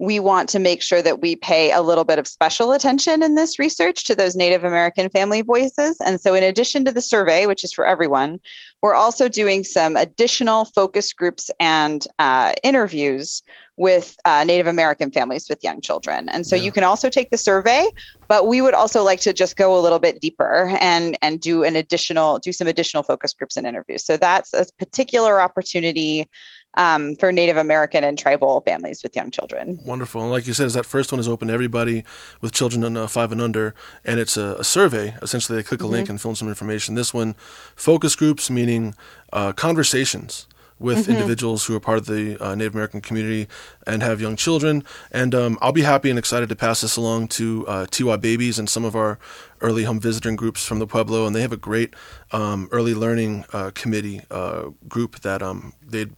we 0.00 0.18
want 0.18 0.48
to 0.48 0.58
make 0.58 0.80
sure 0.80 1.02
that 1.02 1.20
we 1.20 1.36
pay 1.36 1.70
a 1.70 1.82
little 1.82 2.04
bit 2.04 2.18
of 2.18 2.26
special 2.26 2.72
attention 2.72 3.22
in 3.22 3.34
this 3.34 3.58
research 3.58 4.04
to 4.04 4.14
those 4.14 4.34
Native 4.34 4.64
American 4.64 5.10
family 5.10 5.42
voices. 5.42 5.98
And 6.00 6.18
so, 6.18 6.34
in 6.34 6.42
addition 6.42 6.86
to 6.86 6.92
the 6.92 7.02
survey, 7.02 7.44
which 7.44 7.64
is 7.64 7.72
for 7.72 7.86
everyone, 7.86 8.40
we're 8.80 8.94
also 8.94 9.28
doing 9.28 9.62
some 9.62 9.96
additional 9.96 10.64
focus 10.64 11.12
groups 11.12 11.50
and 11.60 12.06
uh, 12.18 12.54
interviews 12.64 13.42
with 13.76 14.16
uh, 14.24 14.42
Native 14.42 14.66
American 14.66 15.10
families 15.10 15.46
with 15.50 15.62
young 15.62 15.82
children. 15.82 16.30
And 16.30 16.46
so, 16.46 16.56
yeah. 16.56 16.62
you 16.62 16.72
can 16.72 16.82
also 16.82 17.10
take 17.10 17.30
the 17.30 17.36
survey, 17.36 17.86
but 18.26 18.46
we 18.46 18.62
would 18.62 18.74
also 18.74 19.02
like 19.02 19.20
to 19.20 19.34
just 19.34 19.56
go 19.56 19.78
a 19.78 19.82
little 19.82 19.98
bit 19.98 20.18
deeper 20.18 20.74
and 20.80 21.18
and 21.20 21.42
do 21.42 21.62
an 21.62 21.76
additional 21.76 22.38
do 22.38 22.52
some 22.52 22.66
additional 22.66 23.02
focus 23.02 23.34
groups 23.34 23.58
and 23.58 23.66
interviews. 23.66 24.06
So 24.06 24.16
that's 24.16 24.54
a 24.54 24.64
particular 24.78 25.42
opportunity 25.42 26.26
um, 26.74 27.16
for 27.16 27.32
Native 27.32 27.56
American 27.56 28.04
and 28.04 28.18
tribal 28.18 28.60
families 28.62 29.02
with 29.02 29.16
young 29.16 29.30
children. 29.30 29.80
Wonderful. 29.84 30.22
And 30.22 30.30
like 30.30 30.46
you 30.46 30.54
said, 30.54 30.66
is 30.66 30.74
that 30.74 30.86
first 30.86 31.12
one 31.12 31.18
is 31.18 31.28
open 31.28 31.48
to 31.48 31.54
everybody 31.54 32.04
with 32.40 32.52
children 32.52 32.84
under 32.84 33.06
five 33.08 33.32
and 33.32 33.40
under, 33.40 33.74
and 34.04 34.20
it's 34.20 34.36
a, 34.36 34.56
a 34.58 34.64
survey. 34.64 35.14
Essentially, 35.22 35.56
they 35.56 35.62
click 35.62 35.80
a 35.80 35.84
mm-hmm. 35.84 35.92
link 35.92 36.08
and 36.08 36.20
fill 36.20 36.30
in 36.30 36.36
some 36.36 36.48
information. 36.48 36.94
This 36.94 37.12
one, 37.12 37.34
focus 37.74 38.14
groups, 38.14 38.50
meaning 38.50 38.94
uh, 39.32 39.52
conversations 39.52 40.46
with 40.80 41.00
mm-hmm. 41.00 41.12
individuals 41.12 41.66
who 41.66 41.76
are 41.76 41.80
part 41.80 41.98
of 41.98 42.06
the 42.06 42.38
uh, 42.42 42.54
Native 42.54 42.74
American 42.74 43.02
community 43.02 43.46
and 43.86 44.02
have 44.02 44.20
young 44.20 44.34
children. 44.34 44.82
And 45.12 45.34
um, 45.34 45.58
I'll 45.60 45.72
be 45.72 45.82
happy 45.82 46.08
and 46.08 46.18
excited 46.18 46.48
to 46.48 46.56
pass 46.56 46.80
this 46.80 46.96
along 46.96 47.28
to 47.28 47.66
uh, 47.68 47.86
Tiwa 47.86 48.18
Babies 48.18 48.58
and 48.58 48.68
some 48.68 48.84
of 48.84 48.96
our 48.96 49.18
early 49.60 49.84
home 49.84 50.00
visiting 50.00 50.36
groups 50.36 50.64
from 50.64 50.78
the 50.78 50.86
Pueblo. 50.86 51.26
And 51.26 51.36
they 51.36 51.42
have 51.42 51.52
a 51.52 51.58
great 51.58 51.94
um, 52.32 52.68
early 52.72 52.94
learning 52.94 53.44
uh, 53.52 53.72
committee 53.74 54.22
uh, 54.30 54.70
group 54.88 55.20
that 55.20 55.42
um, 55.42 55.74
they'd 55.86 56.14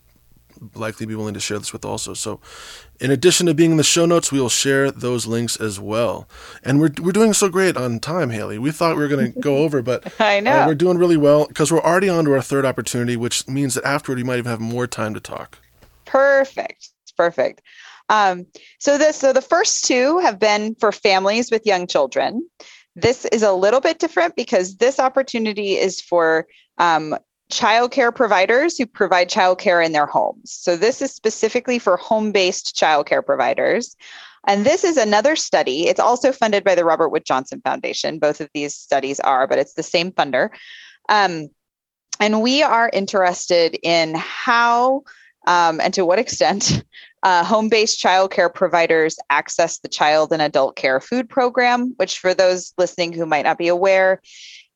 likely 0.75 1.07
be 1.07 1.15
willing 1.15 1.35
to 1.35 1.41
share 1.41 1.59
this 1.59 1.73
with 1.73 1.85
also. 1.85 2.15
So, 2.15 2.41
in 3.01 3.11
addition 3.11 3.47
to 3.47 3.55
being 3.55 3.73
in 3.73 3.77
the 3.77 3.83
show 3.83 4.07
notes, 4.07 4.31
we 4.31 4.41
will 4.41 4.49
share 4.49 4.91
those 4.91 5.27
links 5.27 5.57
as 5.57 5.81
well. 5.81 6.29
And 6.63 6.81
we're 6.81 6.91
we're 7.01 7.13
doing 7.13 7.33
so 7.33 7.49
great 7.49 7.77
on 7.77 8.01
time, 8.01 8.31
Haley. 8.31 8.59
We 8.59 8.71
thought 8.71 8.97
we 8.97 9.03
were 9.03 9.09
going 9.09 9.33
to 9.33 9.41
go 9.41 9.59
over, 9.59 9.83
but 9.83 10.13
I 10.21 10.41
know 10.41 10.63
uh, 10.63 10.67
we're 10.67 10.75
doing 10.75 10.99
really 10.99 11.17
well 11.17 11.47
because 11.47 11.73
we're 11.73 11.81
already 11.81 12.09
on 12.09 12.25
to 12.25 12.33
our 12.33 12.43
third 12.43 12.65
opportunity, 12.65 13.17
which 13.17 13.47
means 13.49 13.75
that 13.75 13.85
afterward 13.85 14.19
we 14.19 14.25
might 14.25 14.39
even 14.39 14.51
have 14.51 14.61
more 14.61 14.87
time 14.87 15.15
to 15.15 15.21
talk. 15.21 15.59
Perfect. 16.05 16.91
Perfect. 17.17 17.63
Um, 18.09 18.47
so 18.79 18.99
this 18.99 19.17
so 19.17 19.33
the 19.33 19.43
first 19.43 19.85
two 19.85 20.19
have 20.19 20.39
been 20.39 20.75
for 20.77 20.93
families 20.93 21.51
with 21.51 21.67
young 21.67 21.87
children. 21.87 22.47
This 22.95 23.25
is 23.27 23.43
a 23.43 23.53
little 23.53 23.81
bit 23.81 23.99
different 23.99 24.37
because 24.37 24.77
this 24.77 24.99
opportunity 24.99 25.77
is 25.77 26.01
for 26.01 26.47
um, 26.79 27.17
childcare 27.53 28.15
providers 28.15 28.79
who 28.79 28.87
provide 28.87 29.29
childcare 29.29 29.85
in 29.85 29.93
their 29.93 30.07
homes. 30.07 30.51
So 30.51 30.77
this 30.77 31.03
is 31.03 31.13
specifically 31.13 31.79
for 31.79 31.97
home-based 31.99 32.75
childcare 32.75 33.25
providers. 33.25 33.95
And 34.47 34.65
this 34.65 34.83
is 34.83 34.97
another 34.97 35.37
study. 35.37 35.87
It's 35.87 36.01
also 36.01 36.33
funded 36.33 36.65
by 36.65 36.75
the 36.75 36.85
Robert 36.85 37.11
Wood 37.11 37.27
Johnson 37.27 37.61
Foundation. 37.61 38.19
Both 38.19 38.41
of 38.41 38.49
these 38.55 38.75
studies 38.75 39.21
are, 39.21 39.47
but 39.47 39.59
it's 39.59 39.75
the 39.75 39.83
same 39.83 40.11
funder. 40.13 40.49
Um, 41.09 41.49
and 42.19 42.41
we 42.41 42.63
are 42.63 42.91
interested 42.93 43.79
in 43.83 44.15
how 44.17 45.03
um, 45.47 45.81
and 45.81 45.93
to 45.95 46.05
what 46.05 46.19
extent 46.19 46.85
uh, 47.23 47.45
home 47.45 47.69
based 47.69 48.03
childcare 48.03 48.53
providers 48.53 49.17
access 49.31 49.79
the 49.79 49.89
child 49.89 50.33
and 50.33 50.41
adult 50.41 50.77
care 50.77 51.01
food 51.01 51.29
program, 51.29 51.95
which, 51.97 52.19
for 52.19 52.35
those 52.35 52.73
listening 52.79 53.13
who 53.13 53.27
might 53.27 53.45
not 53.45 53.59
be 53.59 53.69
aware, 53.69 54.21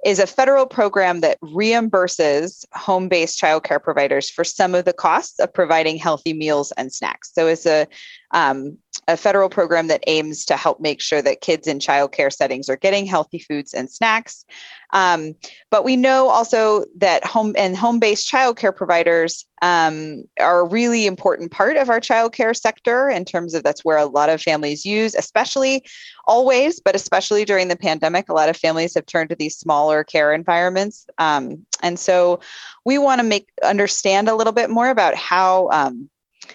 is 0.04 0.18
a 0.18 0.26
federal 0.26 0.66
program 0.66 1.20
that 1.20 1.40
reimburses 1.40 2.64
home 2.72 3.08
based 3.08 3.40
childcare 3.40 3.82
providers 3.82 4.28
for 4.28 4.44
some 4.44 4.74
of 4.74 4.84
the 4.84 4.92
costs 4.92 5.38
of 5.38 5.52
providing 5.52 5.96
healthy 5.96 6.32
meals 6.32 6.72
and 6.72 6.92
snacks. 6.92 7.32
So 7.32 7.46
it's 7.46 7.66
a 7.66 7.86
um, 8.32 8.76
a 9.08 9.16
federal 9.16 9.48
program 9.48 9.86
that 9.86 10.02
aims 10.06 10.44
to 10.46 10.56
help 10.56 10.80
make 10.80 11.00
sure 11.00 11.22
that 11.22 11.40
kids 11.40 11.66
in 11.66 11.78
childcare 11.78 12.32
settings 12.32 12.68
are 12.68 12.76
getting 12.76 13.06
healthy 13.06 13.38
foods 13.38 13.72
and 13.72 13.90
snacks. 13.90 14.44
Um, 14.92 15.34
but 15.70 15.84
we 15.84 15.96
know 15.96 16.28
also 16.28 16.84
that 16.96 17.24
home 17.24 17.54
and 17.56 17.76
home-based 17.76 18.30
childcare 18.30 18.74
providers 18.74 19.44
um, 19.62 20.24
are 20.38 20.60
a 20.60 20.68
really 20.68 21.06
important 21.06 21.50
part 21.50 21.76
of 21.76 21.88
our 21.88 22.00
childcare 22.00 22.54
sector 22.54 23.08
in 23.08 23.24
terms 23.24 23.54
of 23.54 23.62
that's 23.62 23.84
where 23.84 23.96
a 23.96 24.06
lot 24.06 24.28
of 24.28 24.42
families 24.42 24.84
use, 24.84 25.14
especially 25.14 25.84
always, 26.26 26.80
but 26.80 26.94
especially 26.94 27.44
during 27.44 27.68
the 27.68 27.76
pandemic. 27.76 28.28
A 28.28 28.34
lot 28.34 28.48
of 28.48 28.56
families 28.56 28.94
have 28.94 29.06
turned 29.06 29.30
to 29.30 29.36
these 29.36 29.56
smaller 29.56 30.04
care 30.04 30.32
environments, 30.32 31.06
um, 31.18 31.64
and 31.82 31.98
so 31.98 32.40
we 32.84 32.98
want 32.98 33.20
to 33.20 33.26
make 33.26 33.48
understand 33.62 34.28
a 34.28 34.34
little 34.34 34.52
bit 34.52 34.70
more 34.70 34.90
about 34.90 35.14
how 35.14 35.68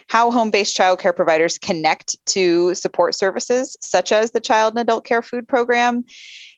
how 0.07 0.31
home-based 0.31 0.75
childcare 0.75 1.15
providers 1.15 1.57
connect 1.57 2.15
to 2.27 2.73
support 2.75 3.15
services 3.15 3.77
such 3.81 4.11
as 4.11 4.31
the 4.31 4.39
child 4.39 4.73
and 4.73 4.79
adult 4.79 5.05
care 5.05 5.21
food 5.21 5.47
program 5.47 6.03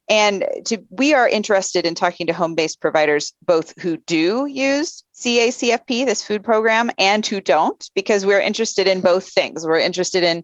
and 0.10 0.46
to, 0.66 0.84
we 0.90 1.14
are 1.14 1.28
interested 1.28 1.86
in 1.86 1.96
talking 1.96 2.28
to 2.28 2.34
home-based 2.34 2.82
providers 2.82 3.34
both 3.46 3.74
who 3.82 3.98
do 3.98 4.46
use 4.46 5.04
CACFP, 5.16 6.06
this 6.06 6.24
food 6.24 6.44
program, 6.44 6.92
and 6.98 7.26
who 7.26 7.40
don't, 7.40 7.90
because 7.96 8.26
we're 8.26 8.42
interested 8.42 8.88
in 8.88 9.00
both 9.00 9.30
things. 9.30 9.66
We're 9.66 9.80
interested 9.80 10.24
in 10.24 10.44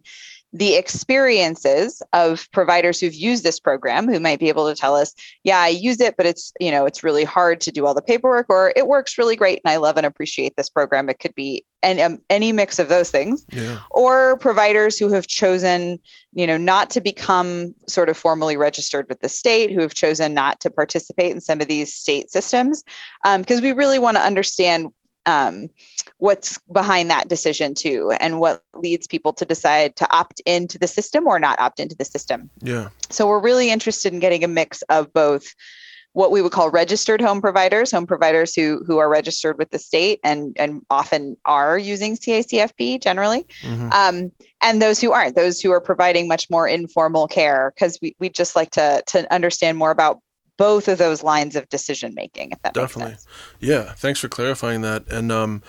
the 0.52 0.76
experiences 0.76 2.02
of 2.14 2.50
providers 2.52 3.00
who've 3.00 3.14
used 3.14 3.44
this 3.44 3.60
program 3.60 4.08
who 4.08 4.20
might 4.20 4.40
be 4.40 4.50
able 4.50 4.68
to 4.68 4.76
tell 4.76 4.96
us 4.96 5.14
yeah 5.44 5.60
i 5.60 5.68
use 5.68 6.00
it 6.00 6.18
but 6.18 6.26
it's 6.26 6.52
you 6.60 6.72
know 6.72 6.86
it's 6.86 7.04
really 7.04 7.24
hard 7.24 7.62
to 7.62 7.72
do 7.72 7.86
all 7.86 7.94
the 7.94 8.02
paperwork 8.02 8.48
or 8.50 8.74
it 8.76 8.88
works 8.88 9.18
really 9.18 9.36
great 9.36 9.62
and 9.64 9.72
i 9.72 9.78
love 9.78 9.96
and 9.98 10.06
appreciate 10.06 10.56
this 10.56 10.70
program 10.70 11.08
it 11.10 11.20
could 11.20 11.36
be 11.36 11.64
any, 11.82 12.02
um, 12.02 12.20
any 12.30 12.52
mix 12.52 12.80
of 12.80 12.90
those 12.90 13.10
things 13.12 13.46
Yeah. 13.52 13.80
or 13.92 14.38
providers 14.38 14.98
who 14.98 15.10
have 15.10 15.28
chosen 15.28 16.00
you 16.34 16.48
know 16.48 16.58
not 16.58 16.90
to 16.92 17.02
become 17.02 17.76
sort 17.88 18.10
of 18.10 18.18
formally 18.18 18.58
registered 18.58 19.08
with 19.08 19.22
the 19.22 19.30
state 19.30 19.72
who 19.72 19.82
have 19.82 19.94
chosen 19.94 20.34
not 20.34 20.60
to 20.62 20.72
participate 20.72 21.32
in 21.32 21.42
some 21.42 21.62
of 21.62 21.68
these 21.68 21.94
state 21.94 22.32
systems 22.32 22.84
because 23.24 23.58
um, 23.60 23.64
we 23.64 23.72
really 23.72 24.00
want 24.00 24.18
to 24.18 24.24
understand 24.24 24.88
um, 25.26 25.70
what's 26.18 26.60
behind 26.72 27.10
that 27.10 27.28
decision 27.28 27.74
too 27.74 28.12
and 28.20 28.40
what 28.40 28.64
leads 28.76 29.08
people 29.08 29.34
to 29.34 29.46
decide 29.46 29.96
to 29.96 30.12
opt 30.16 30.42
into 30.46 30.78
the 30.78 30.88
system 30.88 31.28
or 31.28 31.40
not 31.40 31.60
opt 31.60 31.80
into 31.80 31.96
the 31.96 32.06
system 32.06 32.50
Yeah. 32.62 32.90
so 33.10 33.28
we're 33.28 33.42
really 33.42 33.70
interested 33.70 34.14
in 34.14 34.20
getting 34.20 34.44
a 34.44 34.48
mix 34.48 34.82
of 34.84 35.12
both 35.14 35.54
what 36.14 36.32
we 36.32 36.42
would 36.42 36.52
call 36.52 36.72
registered 36.72 37.22
home 37.22 37.40
providers, 37.40 37.92
home 37.92 38.08
providers 38.08 38.56
who 38.56 38.84
who 38.88 38.98
are 38.98 39.08
registered 39.08 39.60
with 39.60 39.70
the 39.70 39.78
state 39.78 40.20
and 40.24 40.56
and 40.58 40.82
often 40.90 41.38
are 41.46 41.78
using 41.78 42.18
CACFP 42.18 43.00
generally, 43.00 43.46
Mhm. 43.64 43.94
um, 43.94 44.32
and 44.60 44.82
those 44.82 45.00
who 45.00 45.12
aren't, 45.12 45.36
those 45.36 45.62
who 45.62 45.72
are 45.72 45.80
providing 45.80 46.28
much 46.28 46.50
more 46.50 46.68
informal 46.68 47.28
care, 47.28 47.72
because 47.76 48.00
we 48.02 48.16
we 48.20 48.28
just 48.28 48.56
like 48.56 48.72
to 48.72 49.04
to 49.06 49.32
understand 49.32 49.78
more 49.78 49.92
about 49.92 50.20
both 50.60 50.88
of 50.88 51.00
those 51.00 51.24
lines 51.24 51.56
of 51.56 51.68
decision 51.70 52.14
making. 52.14 52.52
If 52.52 52.62
that 52.62 52.76
Definitely. 52.76 53.14
makes 53.14 53.24
sense. 53.24 53.36
Yeah. 53.62 53.94
Thanks 53.94 54.20
for 54.20 54.28
clarifying 54.28 54.82
that. 54.82 55.08
And 55.10 55.32
um, 55.32 55.64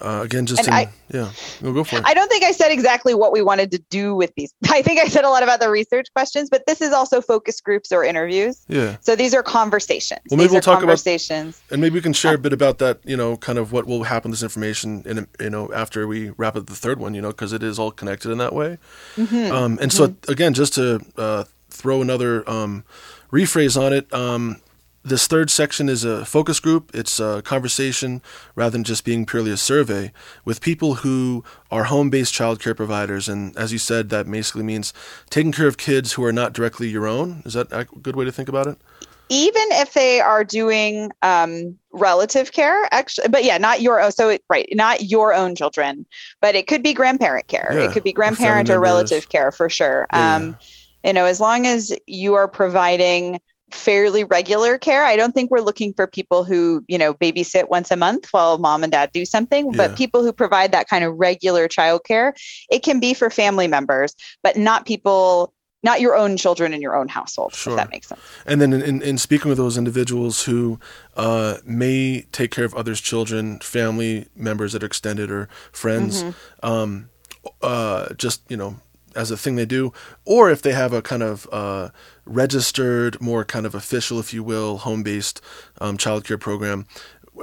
uh, 0.00 0.20
again, 0.22 0.44
just 0.44 0.58
And 0.60 0.68
in, 0.68 0.74
I- 0.74 0.92
yeah, 1.08 1.30
we'll 1.62 1.72
go 1.72 1.84
for 1.84 1.96
it. 1.96 2.02
I 2.04 2.12
don't 2.12 2.28
think 2.28 2.42
I 2.44 2.50
said 2.52 2.70
exactly 2.70 3.14
what 3.14 3.32
we 3.32 3.40
wanted 3.40 3.70
to 3.70 3.78
do 3.88 4.14
with 4.14 4.34
these. 4.36 4.52
I 4.68 4.82
think 4.82 5.00
I 5.00 5.06
said 5.06 5.24
a 5.24 5.30
lot 5.30 5.42
about 5.42 5.60
the 5.60 5.70
research 5.70 6.08
questions, 6.14 6.50
but 6.50 6.66
this 6.66 6.82
is 6.82 6.92
also 6.92 7.22
focus 7.22 7.60
groups 7.62 7.92
or 7.92 8.04
interviews. 8.04 8.62
yeah. 8.68 8.96
So 9.00 9.16
these 9.16 9.32
are 9.32 9.42
conversations. 9.42 10.20
Well, 10.28 10.36
maybe 10.36 10.48
these 10.48 10.52
we'll 10.52 10.60
talk 10.60 10.78
about- 10.78 10.80
conversations. 10.88 11.62
And 11.70 11.80
maybe 11.80 11.94
we 11.94 12.02
can 12.02 12.12
share 12.12 12.34
a 12.34 12.38
bit 12.38 12.52
about 12.52 12.76
that, 12.78 12.98
you 13.04 13.16
know, 13.16 13.36
kind 13.38 13.58
of 13.58 13.72
what 13.72 13.86
will 13.86 14.02
happen 14.02 14.32
this 14.32 14.42
information 14.42 15.02
in, 15.06 15.26
you 15.40 15.48
know, 15.50 15.72
after 15.72 16.06
we 16.06 16.30
wrap 16.36 16.56
up 16.56 16.66
the 16.66 16.74
third 16.74 16.98
one, 16.98 17.14
you 17.14 17.22
know, 17.22 17.28
because 17.30 17.54
it 17.54 17.62
is 17.62 17.78
all 17.78 17.90
connected 17.92 18.30
in 18.30 18.38
that 18.38 18.52
way. 18.52 18.76
Mm-hmm. 19.16 19.50
Um, 19.54 19.78
and 19.80 19.90
so, 19.92 20.14
again, 20.28 20.52
just 20.52 20.74
to 20.74 21.00
uh, 21.16 21.44
throw 21.70 22.02
another 22.02 22.48
um, 22.50 22.84
rephrase 23.36 23.80
on 23.80 23.92
it, 23.92 24.12
um, 24.14 24.60
this 25.04 25.28
third 25.28 25.50
section 25.50 25.88
is 25.88 26.02
a 26.02 26.24
focus 26.24 26.58
group. 26.58 26.90
It's 26.92 27.20
a 27.20 27.40
conversation 27.44 28.22
rather 28.56 28.70
than 28.70 28.82
just 28.82 29.04
being 29.04 29.24
purely 29.24 29.52
a 29.52 29.56
survey 29.56 30.12
with 30.44 30.60
people 30.60 30.96
who 30.96 31.44
are 31.70 31.84
home 31.84 32.10
based 32.10 32.34
childcare 32.34 32.76
providers. 32.76 33.28
And 33.28 33.56
as 33.56 33.72
you 33.72 33.78
said, 33.78 34.08
that 34.08 34.28
basically 34.28 34.64
means 34.64 34.92
taking 35.30 35.52
care 35.52 35.68
of 35.68 35.76
kids 35.76 36.14
who 36.14 36.24
are 36.24 36.32
not 36.32 36.54
directly 36.54 36.88
your 36.88 37.06
own. 37.06 37.42
Is 37.44 37.52
that 37.52 37.68
a 37.70 37.84
good 37.84 38.16
way 38.16 38.24
to 38.24 38.32
think 38.32 38.48
about 38.48 38.66
it? 38.66 38.78
even 39.28 39.64
if 39.72 39.92
they 39.92 40.20
are 40.20 40.44
doing 40.44 41.10
um, 41.22 41.76
relative 41.92 42.52
care 42.52 42.88
actually 42.92 43.26
but 43.28 43.42
yeah 43.42 43.58
not 43.58 43.80
your 43.80 44.00
own 44.00 44.12
so 44.12 44.28
it, 44.28 44.44
right 44.48 44.68
not 44.72 45.02
your 45.02 45.34
own 45.34 45.56
children 45.56 46.06
but 46.40 46.54
it 46.54 46.68
could 46.68 46.82
be 46.82 46.92
grandparent 46.92 47.46
care 47.48 47.70
Yeah, 47.72 47.88
it 47.88 47.92
could 47.92 48.04
be 48.04 48.12
grandparent 48.12 48.70
or, 48.70 48.78
relative 48.78 49.28
care 49.28 49.50
for 49.50 49.68
sure 49.68 50.06
Yeah, 50.12 50.36
um, 50.36 50.56
you 51.06 51.12
know 51.12 51.24
as 51.24 51.40
long 51.40 51.66
as 51.66 51.96
you 52.06 52.34
are 52.34 52.48
providing 52.48 53.40
fairly 53.72 54.22
regular 54.22 54.78
care 54.78 55.04
i 55.04 55.16
don't 55.16 55.32
think 55.32 55.50
we're 55.50 55.60
looking 55.60 55.92
for 55.92 56.06
people 56.06 56.44
who 56.44 56.84
you 56.86 56.98
know 56.98 57.14
babysit 57.14 57.68
once 57.68 57.90
a 57.90 57.96
month 57.96 58.28
while 58.30 58.58
mom 58.58 58.82
and 58.84 58.92
dad 58.92 59.10
do 59.12 59.24
something 59.24 59.66
Yeah. 59.66 59.88
but 59.88 59.96
people 59.96 60.22
who 60.22 60.32
provide 60.32 60.70
that 60.72 60.88
kind 60.88 61.02
of 61.04 61.14
regular 61.16 61.66
childcare 61.68 62.32
it 62.70 62.82
can 62.84 63.00
be 63.00 63.12
for 63.14 63.28
family 63.28 63.66
members 63.66 64.14
but 64.42 64.56
not 64.56 64.86
people 64.86 65.52
not 65.82 66.00
your 66.00 66.16
own 66.16 66.36
children 66.36 66.72
in 66.74 66.80
your 66.80 66.96
own 66.96 67.08
household 67.08 67.54
Sure. 67.54 67.72
if 67.72 67.76
that 67.76 67.90
makes 67.90 68.08
sense 68.08 68.20
And 68.46 68.60
then 68.60 68.72
in, 68.72 68.82
in, 68.82 69.02
in 69.02 69.18
speaking 69.18 69.48
with 69.48 69.58
those 69.58 69.76
individuals 69.76 70.44
who 70.44 70.78
uh, 71.16 71.58
may 71.64 72.22
take 72.32 72.50
care 72.50 72.64
of 72.64 72.74
others' 72.74 73.00
children, 73.00 73.58
family 73.60 74.26
members 74.34 74.72
that 74.72 74.82
are 74.82 74.86
extended 74.86 75.30
or 75.30 75.48
friends, 75.70 76.24
um, 76.62 77.10
uh, 77.62 78.14
just, 78.14 78.42
you 78.48 78.56
know, 78.56 78.76
as 79.16 79.30
a 79.30 79.36
thing 79.36 79.56
they 79.56 79.66
do, 79.66 79.92
or 80.24 80.50
if 80.50 80.62
they 80.62 80.72
have 80.72 80.92
a 80.92 81.02
kind 81.02 81.22
of 81.22 81.48
uh, 81.50 81.88
registered, 82.24 83.20
more 83.20 83.44
kind 83.44 83.66
of 83.66 83.74
official, 83.74 84.18
if 84.18 84.32
you 84.34 84.42
will, 84.42 84.78
home 84.78 85.02
based 85.02 85.40
um, 85.80 85.96
childcare 85.96 86.38
program. 86.38 86.86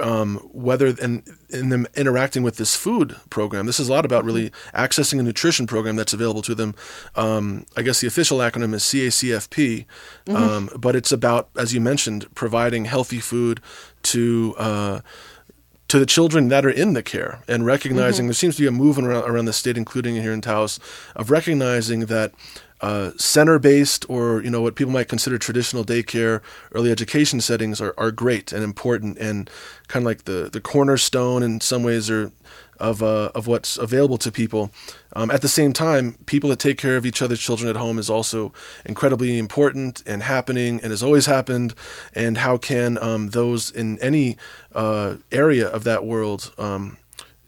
Um, 0.00 0.38
whether 0.52 0.88
and 1.00 1.22
in 1.50 1.68
them 1.68 1.86
interacting 1.94 2.42
with 2.42 2.56
this 2.56 2.74
food 2.74 3.14
program, 3.30 3.66
this 3.66 3.78
is 3.78 3.88
a 3.88 3.92
lot 3.92 4.04
about 4.04 4.24
really 4.24 4.50
accessing 4.74 5.20
a 5.20 5.22
nutrition 5.22 5.68
program 5.68 5.94
that's 5.94 6.12
available 6.12 6.42
to 6.42 6.54
them. 6.56 6.74
Um, 7.14 7.64
I 7.76 7.82
guess 7.82 8.00
the 8.00 8.08
official 8.08 8.38
acronym 8.38 8.74
is 8.74 8.82
CACFP, 8.82 9.84
um, 10.34 10.68
but 10.76 10.96
it's 10.96 11.12
about, 11.12 11.48
as 11.56 11.72
you 11.72 11.80
mentioned, 11.80 12.26
providing 12.34 12.86
healthy 12.86 13.20
food 13.20 13.60
to 14.02 14.56
uh, 14.58 15.00
to 15.94 16.00
the 16.00 16.06
children 16.06 16.48
that 16.48 16.66
are 16.66 16.70
in 16.70 16.92
the 16.94 17.04
care 17.04 17.38
and 17.46 17.64
recognizing 17.64 18.24
mm-hmm. 18.24 18.30
there 18.30 18.34
seems 18.34 18.56
to 18.56 18.62
be 18.62 18.66
a 18.66 18.72
movement 18.72 19.06
around, 19.06 19.30
around 19.30 19.44
the 19.44 19.52
state, 19.52 19.78
including 19.78 20.16
here 20.16 20.32
in 20.32 20.40
Taos, 20.40 20.80
of 21.14 21.30
recognizing 21.30 22.06
that 22.06 22.32
uh, 22.84 23.12
center-based 23.16 24.04
or 24.10 24.42
you 24.42 24.50
know 24.50 24.60
what 24.60 24.74
people 24.74 24.92
might 24.92 25.08
consider 25.08 25.38
traditional 25.38 25.84
daycare, 25.84 26.42
early 26.72 26.92
education 26.92 27.40
settings 27.40 27.80
are, 27.80 27.94
are 27.96 28.10
great 28.10 28.52
and 28.52 28.62
important 28.62 29.16
and 29.16 29.48
kind 29.88 30.02
of 30.02 30.06
like 30.06 30.24
the 30.24 30.50
the 30.52 30.60
cornerstone 30.60 31.42
in 31.42 31.62
some 31.62 31.82
ways 31.82 32.10
are 32.10 32.30
of 32.78 33.02
uh, 33.02 33.30
of 33.34 33.46
what's 33.46 33.78
available 33.78 34.18
to 34.18 34.30
people. 34.30 34.70
Um, 35.16 35.30
at 35.30 35.40
the 35.40 35.48
same 35.48 35.72
time, 35.72 36.18
people 36.26 36.50
that 36.50 36.58
take 36.58 36.76
care 36.76 36.98
of 36.98 37.06
each 37.06 37.22
other's 37.22 37.40
children 37.40 37.70
at 37.70 37.76
home 37.76 37.98
is 37.98 38.10
also 38.10 38.52
incredibly 38.84 39.38
important 39.38 40.02
and 40.06 40.22
happening 40.22 40.78
and 40.82 40.90
has 40.90 41.02
always 41.02 41.24
happened. 41.24 41.74
And 42.14 42.36
how 42.36 42.58
can 42.58 42.98
um, 42.98 43.30
those 43.30 43.70
in 43.70 43.98
any 44.00 44.36
uh, 44.74 45.16
area 45.32 45.66
of 45.66 45.84
that 45.84 46.04
world 46.04 46.52
um, 46.58 46.98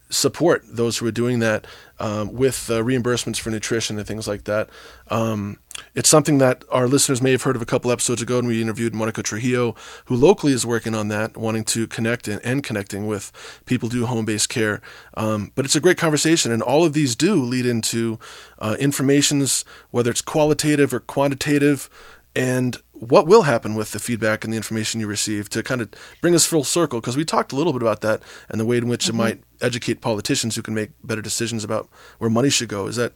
support 0.09 0.65
those 0.69 0.99
who 0.99 1.07
are 1.07 1.13
doing 1.13 1.41
that 1.41 1.67
um, 1.99 2.33
with 2.33 2.71
uh, 2.71 2.75
reimbursements 2.75 3.39
for 3.39 3.51
nutrition 3.51 3.99
and 3.99 4.07
things 4.07 4.29
like 4.29 4.45
that. 4.45 4.69
Um, 5.09 5.59
it's 5.95 6.09
something 6.09 6.39
that 6.39 6.65
our 6.71 6.87
listeners 6.87 7.21
may 7.21 7.33
have 7.33 7.43
heard 7.43 7.57
of 7.57 7.63
a 7.63 7.67
couple 7.67 7.91
episodes 7.91 8.23
ago, 8.23 8.39
and 8.39 8.49
we 8.49 8.63
interviewed 8.63 8.95
Monica 8.95 9.23
Trujillo, 9.23 9.75
who 10.07 10.17
locally 10.17 10.53
is 10.53 10.65
working 10.65 10.95
on 10.95 11.09
that, 11.09 11.37
wanting 11.37 11.65
to 11.65 11.87
connect 11.87 12.29
and, 12.29 12.41
and 12.45 12.63
connecting 12.63 13.07
with 13.07 13.33
people 13.67 13.89
who 13.89 14.01
do 14.01 14.07
home 14.07 14.25
based 14.25 14.49
care. 14.49 14.81
Um, 15.15 15.53
but 15.55 15.65
it's 15.65 15.77
a 15.77 15.81
great 15.81 15.99
conversation, 15.99 16.53
and 16.53 16.63
all 16.63 16.85
of 16.85 16.93
these 16.93 17.15
do 17.15 17.35
lead 17.43 17.67
into 17.67 18.19
uh, 18.59 18.77
informations, 18.79 19.65
whether 19.91 20.11
it's 20.11 20.23
qualitative 20.23 20.95
or 20.95 21.01
quantitative, 21.01 21.91
and 22.37 22.77
what 22.93 23.27
will 23.27 23.43
happen 23.43 23.75
with 23.75 23.93
the 23.93 23.99
feedback 23.99 24.45
and 24.45 24.53
the 24.53 24.57
information 24.57 25.01
you 25.01 25.07
receive 25.07 25.49
to 25.51 25.63
kind 25.63 25.81
of 25.81 25.91
bring 26.21 26.35
us 26.35 26.45
full 26.47 26.65
circle 26.65 27.01
because 27.01 27.17
we 27.17 27.25
talked 27.25 27.53
a 27.53 27.57
little 27.57 27.73
bit 27.73 27.83
about 27.83 28.03
that 28.03 28.23
and 28.49 28.61
the 28.61 28.67
way 28.67 28.77
in 28.77 28.89
which 28.89 29.09
it 29.09 29.15
might 29.15 29.43
educate 29.61 30.01
politicians 30.01 30.55
who 30.55 30.63
can 30.63 30.75
make 30.75 30.91
better 31.03 31.23
decisions 31.23 31.65
about 31.65 31.89
where 32.19 32.31
money 32.31 32.51
should 32.51 32.69
go. 32.69 32.87
Is 32.87 32.97
that 32.97 33.15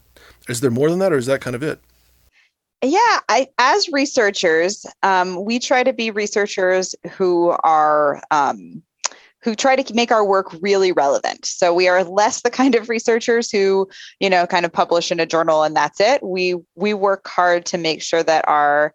is 0.49 0.61
there 0.61 0.71
more 0.71 0.89
than 0.89 0.99
that 1.01 1.13
or 1.13 1.19
is 1.19 1.27
that 1.27 1.41
kind 1.41 1.55
of 1.55 1.63
it? 1.63 1.81
Yeah, 2.83 3.19
I, 3.29 3.49
as 3.59 3.91
researchers, 3.91 4.87
um, 5.03 5.45
we 5.45 5.59
try 5.59 5.83
to 5.83 5.93
be 5.93 6.11
researchers 6.11 6.95
who 7.11 7.51
are 7.63 8.23
um, 8.31 8.83
who 9.43 9.55
try 9.55 9.77
to 9.77 9.95
make 9.95 10.13
our 10.13 10.25
work 10.25 10.55
really 10.61 10.93
relevant. 10.93 11.47
So 11.47 11.73
we 11.73 11.89
are 11.89 12.05
less 12.05 12.43
the 12.43 12.51
kind 12.51 12.75
of 12.75 12.89
researchers 12.89 13.51
who, 13.51 13.89
you 14.19 14.29
know, 14.29 14.47
kind 14.47 14.67
of 14.67 14.73
publish 14.73 15.11
in 15.11 15.21
a 15.21 15.27
journal 15.27 15.63
and 15.63 15.75
that's 15.75 16.01
it. 16.01 16.23
We 16.23 16.57
we 16.75 16.95
work 16.95 17.27
hard 17.27 17.67
to 17.67 17.79
make 17.79 18.03
sure 18.03 18.23
that 18.23 18.47
our 18.49 18.95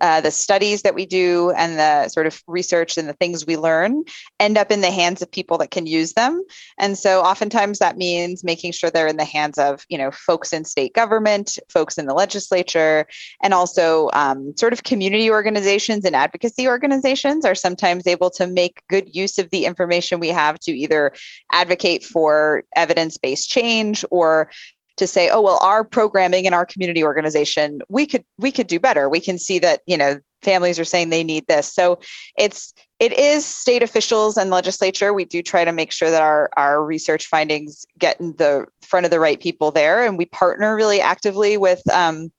uh, 0.00 0.20
the 0.20 0.30
studies 0.30 0.82
that 0.82 0.94
we 0.94 1.06
do 1.06 1.50
and 1.56 1.78
the 1.78 2.08
sort 2.08 2.26
of 2.26 2.42
research 2.46 2.96
and 2.96 3.08
the 3.08 3.14
things 3.14 3.46
we 3.46 3.56
learn 3.56 4.04
end 4.40 4.56
up 4.56 4.70
in 4.70 4.80
the 4.80 4.90
hands 4.90 5.22
of 5.22 5.30
people 5.30 5.58
that 5.58 5.70
can 5.70 5.86
use 5.86 6.12
them. 6.14 6.42
And 6.78 6.96
so 6.96 7.20
oftentimes 7.20 7.78
that 7.78 7.96
means 7.96 8.44
making 8.44 8.72
sure 8.72 8.90
they're 8.90 9.06
in 9.06 9.16
the 9.16 9.24
hands 9.24 9.58
of 9.58 9.84
you 9.88 9.98
know 9.98 10.10
folks 10.10 10.52
in 10.52 10.64
state 10.64 10.94
government 10.94 11.58
folks 11.68 11.98
in 11.98 12.06
the 12.06 12.14
legislature 12.14 13.06
and 13.42 13.54
also 13.54 14.10
um, 14.12 14.54
sort 14.56 14.72
of 14.72 14.82
community 14.84 15.30
organizations 15.30 16.04
and 16.04 16.16
advocacy 16.16 16.68
organizations 16.68 17.44
are 17.44 17.54
sometimes 17.54 18.06
able 18.06 18.30
to 18.30 18.46
make 18.46 18.82
good 18.88 19.14
use 19.14 19.38
of 19.38 19.50
the 19.50 19.64
information 19.64 20.20
we 20.20 20.28
have 20.28 20.58
to 20.60 20.72
either 20.72 21.12
advocate 21.52 22.04
for 22.04 22.64
evidence-based 22.76 23.48
change 23.48 24.04
or 24.10 24.50
to 24.96 25.06
say 25.06 25.28
oh 25.30 25.40
well 25.40 25.58
our 25.62 25.84
programming 25.84 26.46
and 26.46 26.54
our 26.54 26.66
community 26.66 27.02
organization 27.02 27.80
we 27.88 28.06
could 28.06 28.24
we 28.38 28.52
could 28.52 28.66
do 28.66 28.80
better. 28.80 29.08
We 29.08 29.20
can 29.20 29.38
see 29.38 29.58
that 29.60 29.80
you 29.86 29.96
know 29.96 30.18
families 30.42 30.78
are 30.78 30.84
saying 30.84 31.10
they 31.10 31.24
need 31.24 31.46
this. 31.46 31.72
So 31.72 32.00
it's 32.36 32.74
it 32.98 33.12
is 33.12 33.44
state 33.44 33.82
officials 33.82 34.36
and 34.36 34.50
legislature. 34.50 35.12
We 35.12 35.24
do 35.24 35.42
try 35.42 35.64
to 35.64 35.72
make 35.72 35.92
sure 35.92 36.10
that 36.10 36.22
our 36.22 36.50
our 36.56 36.84
research 36.84 37.26
findings 37.26 37.84
get 37.98 38.20
in 38.20 38.34
the 38.36 38.66
front 38.82 39.06
of 39.06 39.10
the 39.10 39.20
right 39.20 39.40
people 39.40 39.70
there. 39.70 40.04
And 40.04 40.18
we 40.18 40.26
partner 40.26 40.76
really 40.76 41.00
actively 41.00 41.56
with 41.56 41.82
um, 41.92 42.32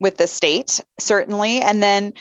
with 0.00 0.16
the 0.16 0.26
state 0.26 0.80
certainly. 0.98 1.60
And 1.60 1.82
then 1.82 2.12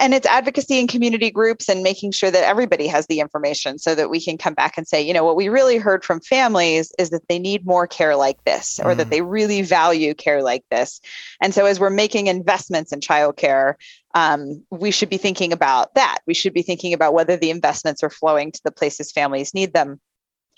and 0.00 0.14
it's 0.14 0.26
advocacy 0.26 0.78
and 0.78 0.88
community 0.88 1.30
groups 1.30 1.68
and 1.68 1.82
making 1.82 2.12
sure 2.12 2.30
that 2.30 2.44
everybody 2.44 2.86
has 2.86 3.06
the 3.06 3.20
information 3.20 3.78
so 3.78 3.94
that 3.94 4.10
we 4.10 4.20
can 4.20 4.38
come 4.38 4.54
back 4.54 4.76
and 4.76 4.86
say 4.86 5.00
you 5.00 5.12
know 5.12 5.24
what 5.24 5.36
we 5.36 5.48
really 5.48 5.78
heard 5.78 6.04
from 6.04 6.20
families 6.20 6.92
is 6.98 7.10
that 7.10 7.26
they 7.28 7.38
need 7.38 7.66
more 7.66 7.86
care 7.86 8.16
like 8.16 8.42
this 8.44 8.80
or 8.82 8.92
mm. 8.92 8.96
that 8.96 9.10
they 9.10 9.22
really 9.22 9.62
value 9.62 10.14
care 10.14 10.42
like 10.42 10.64
this. 10.70 11.00
And 11.40 11.54
so 11.54 11.66
as 11.66 11.80
we're 11.80 11.90
making 11.90 12.26
investments 12.26 12.92
in 12.92 13.00
childcare 13.00 13.74
um, 14.14 14.64
we 14.70 14.90
should 14.90 15.10
be 15.10 15.16
thinking 15.16 15.52
about 15.52 15.94
that. 15.94 16.18
We 16.26 16.34
should 16.34 16.54
be 16.54 16.62
thinking 16.62 16.92
about 16.92 17.14
whether 17.14 17.36
the 17.36 17.50
investments 17.50 18.02
are 18.02 18.10
flowing 18.10 18.52
to 18.52 18.60
the 18.64 18.72
places 18.72 19.12
families 19.12 19.54
need 19.54 19.72
them. 19.72 20.00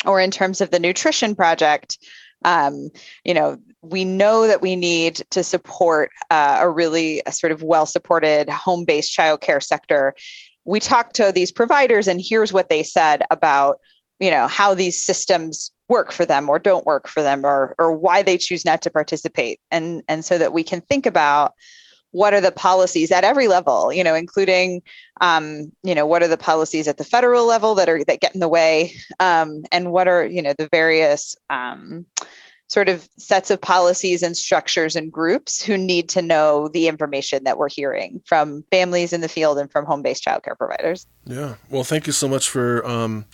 Or 0.07 0.21
in 0.21 0.31
terms 0.31 0.61
of 0.61 0.71
the 0.71 0.79
nutrition 0.79 1.35
project 1.35 1.99
um, 2.44 2.90
you 3.25 3.35
know 3.35 3.59
we 3.82 4.04
know 4.04 4.47
that 4.47 4.61
we 4.61 4.76
need 4.76 5.16
to 5.30 5.42
support 5.42 6.11
uh, 6.30 6.59
a 6.61 6.68
really 6.68 7.23
a 7.26 7.32
sort 7.32 7.52
of 7.52 7.62
well 7.62 7.87
supported 7.87 8.49
home 8.49 8.85
based 8.85 9.16
childcare 9.16 9.62
sector. 9.62 10.14
We 10.64 10.80
talked 10.80 11.16
to 11.16 11.32
these 11.32 11.50
providers, 11.50 12.06
and 12.06 12.20
here's 12.23 12.52
what 12.52 12.68
they 12.68 12.82
said 12.82 13.23
about 13.30 13.80
you 14.20 14.30
know 14.30 14.47
how 14.47 14.75
these 14.75 15.02
systems 15.02 15.70
work 15.88 16.12
for 16.12 16.25
them 16.25 16.49
or 16.49 16.59
don't 16.59 16.87
work 16.87 17.09
for 17.09 17.23
them 17.23 17.44
or 17.44 17.75
or 17.78 17.92
why 17.92 18.23
they 18.23 18.38
choose 18.38 18.64
not 18.64 18.82
to 18.82 18.90
participate 18.90 19.59
and 19.73 20.02
and 20.06 20.25
so 20.25 20.38
that 20.38 20.52
we 20.52 20.62
can 20.62 20.80
think 20.82 21.04
about 21.04 21.54
what 22.12 22.35
are 22.35 22.40
the 22.40 22.52
policies 22.52 23.11
at 23.11 23.25
every 23.25 23.49
level 23.49 23.93
you 23.93 24.05
know 24.05 24.14
including 24.14 24.83
um, 25.21 25.71
you 25.83 25.95
know 25.95 26.07
what 26.07 26.23
are 26.23 26.29
the 26.29 26.37
policies 26.37 26.88
at 26.88 26.97
the 26.97 27.05
federal 27.05 27.47
level 27.47 27.75
that 27.75 27.88
are 27.88 28.02
that 28.05 28.21
get 28.21 28.35
in 28.35 28.40
the 28.40 28.49
way 28.49 28.95
um, 29.21 29.62
and 29.73 29.93
what 29.93 30.09
are 30.09 30.25
you 30.25 30.43
know 30.43 30.55
the 30.57 30.69
various 30.69 31.37
um, 31.50 32.07
sort 32.71 32.88
of 32.88 33.09
sets 33.19 33.50
of 33.50 33.61
policies 33.61 34.23
and 34.23 34.37
structures 34.37 34.95
and 34.95 35.11
groups 35.11 35.61
who 35.61 35.76
need 35.76 36.09
to 36.09 36.23
know 36.23 36.69
the 36.69 36.87
information 36.87 37.43
that 37.43 37.59
we're 37.59 37.69
hearing 37.69 38.23
from 38.25 38.62
families 38.71 39.12
in 39.12 39.23
the 39.23 39.29
field 39.29 39.59
and 39.59 39.73
from 39.73 39.85
home-based 39.85 40.25
childcare 40.25 40.57
providers. 40.57 41.05
Yeah. 41.26 41.57
Well, 41.69 41.83
thank 41.83 42.07
you 42.07 42.12
so 42.12 42.29
much 42.29 42.49
for 42.49 42.87
um, 42.87 43.25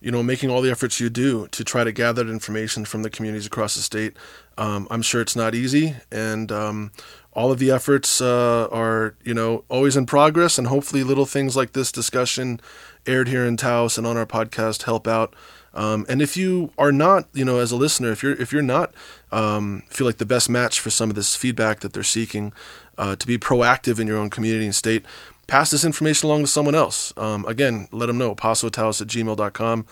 you 0.00 0.12
know 0.12 0.22
making 0.22 0.50
all 0.50 0.62
the 0.62 0.70
efforts 0.70 1.00
you 1.00 1.10
do 1.10 1.48
to 1.48 1.64
try 1.64 1.82
to 1.82 1.90
gather 1.90 2.28
information 2.28 2.84
from 2.84 3.02
the 3.02 3.10
communities 3.10 3.46
across 3.46 3.74
the 3.74 3.82
state. 3.82 4.16
Um, 4.56 4.86
I'm 4.90 5.02
sure 5.02 5.20
it's 5.20 5.34
not 5.34 5.56
easy, 5.56 5.96
and 6.12 6.52
um, 6.52 6.92
all 7.34 7.52
of 7.52 7.58
the 7.58 7.70
efforts 7.70 8.20
uh, 8.20 8.68
are 8.70 9.14
you 9.24 9.34
know 9.34 9.64
always 9.68 9.96
in 9.96 10.06
progress, 10.06 10.58
and 10.58 10.68
hopefully 10.68 11.02
little 11.02 11.26
things 11.26 11.56
like 11.56 11.72
this 11.72 11.92
discussion 11.92 12.60
aired 13.06 13.28
here 13.28 13.44
in 13.44 13.56
Taos 13.56 13.98
and 13.98 14.06
on 14.06 14.16
our 14.16 14.26
podcast 14.26 14.84
help 14.84 15.06
out 15.06 15.34
um, 15.74 16.06
and 16.08 16.22
if 16.22 16.36
you 16.36 16.70
are 16.78 16.92
not, 16.92 17.28
you 17.32 17.44
know, 17.44 17.58
as 17.58 17.72
a 17.72 17.76
listener, 17.76 18.12
if 18.12 18.22
you're 18.22 18.40
if 18.40 18.52
you're 18.52 18.62
not 18.62 18.94
um, 19.32 19.82
feel 19.88 20.06
like 20.06 20.18
the 20.18 20.26
best 20.26 20.48
match 20.48 20.78
for 20.78 20.90
some 20.90 21.10
of 21.10 21.16
this 21.16 21.34
feedback 21.34 21.80
that 21.80 21.92
they're 21.92 22.04
seeking, 22.04 22.52
uh, 22.96 23.16
to 23.16 23.26
be 23.26 23.36
proactive 23.36 23.98
in 23.98 24.06
your 24.06 24.16
own 24.16 24.30
community 24.30 24.64
and 24.64 24.74
state, 24.74 25.04
pass 25.48 25.72
this 25.72 25.84
information 25.84 26.28
along 26.28 26.42
to 26.42 26.46
someone 26.46 26.76
else. 26.76 27.12
Um, 27.16 27.44
again, 27.46 27.88
let 27.90 28.06
them 28.06 28.18
know, 28.18 28.36
pasotaos 28.36 29.02
at 29.02 29.08
gmail.com. 29.08 29.86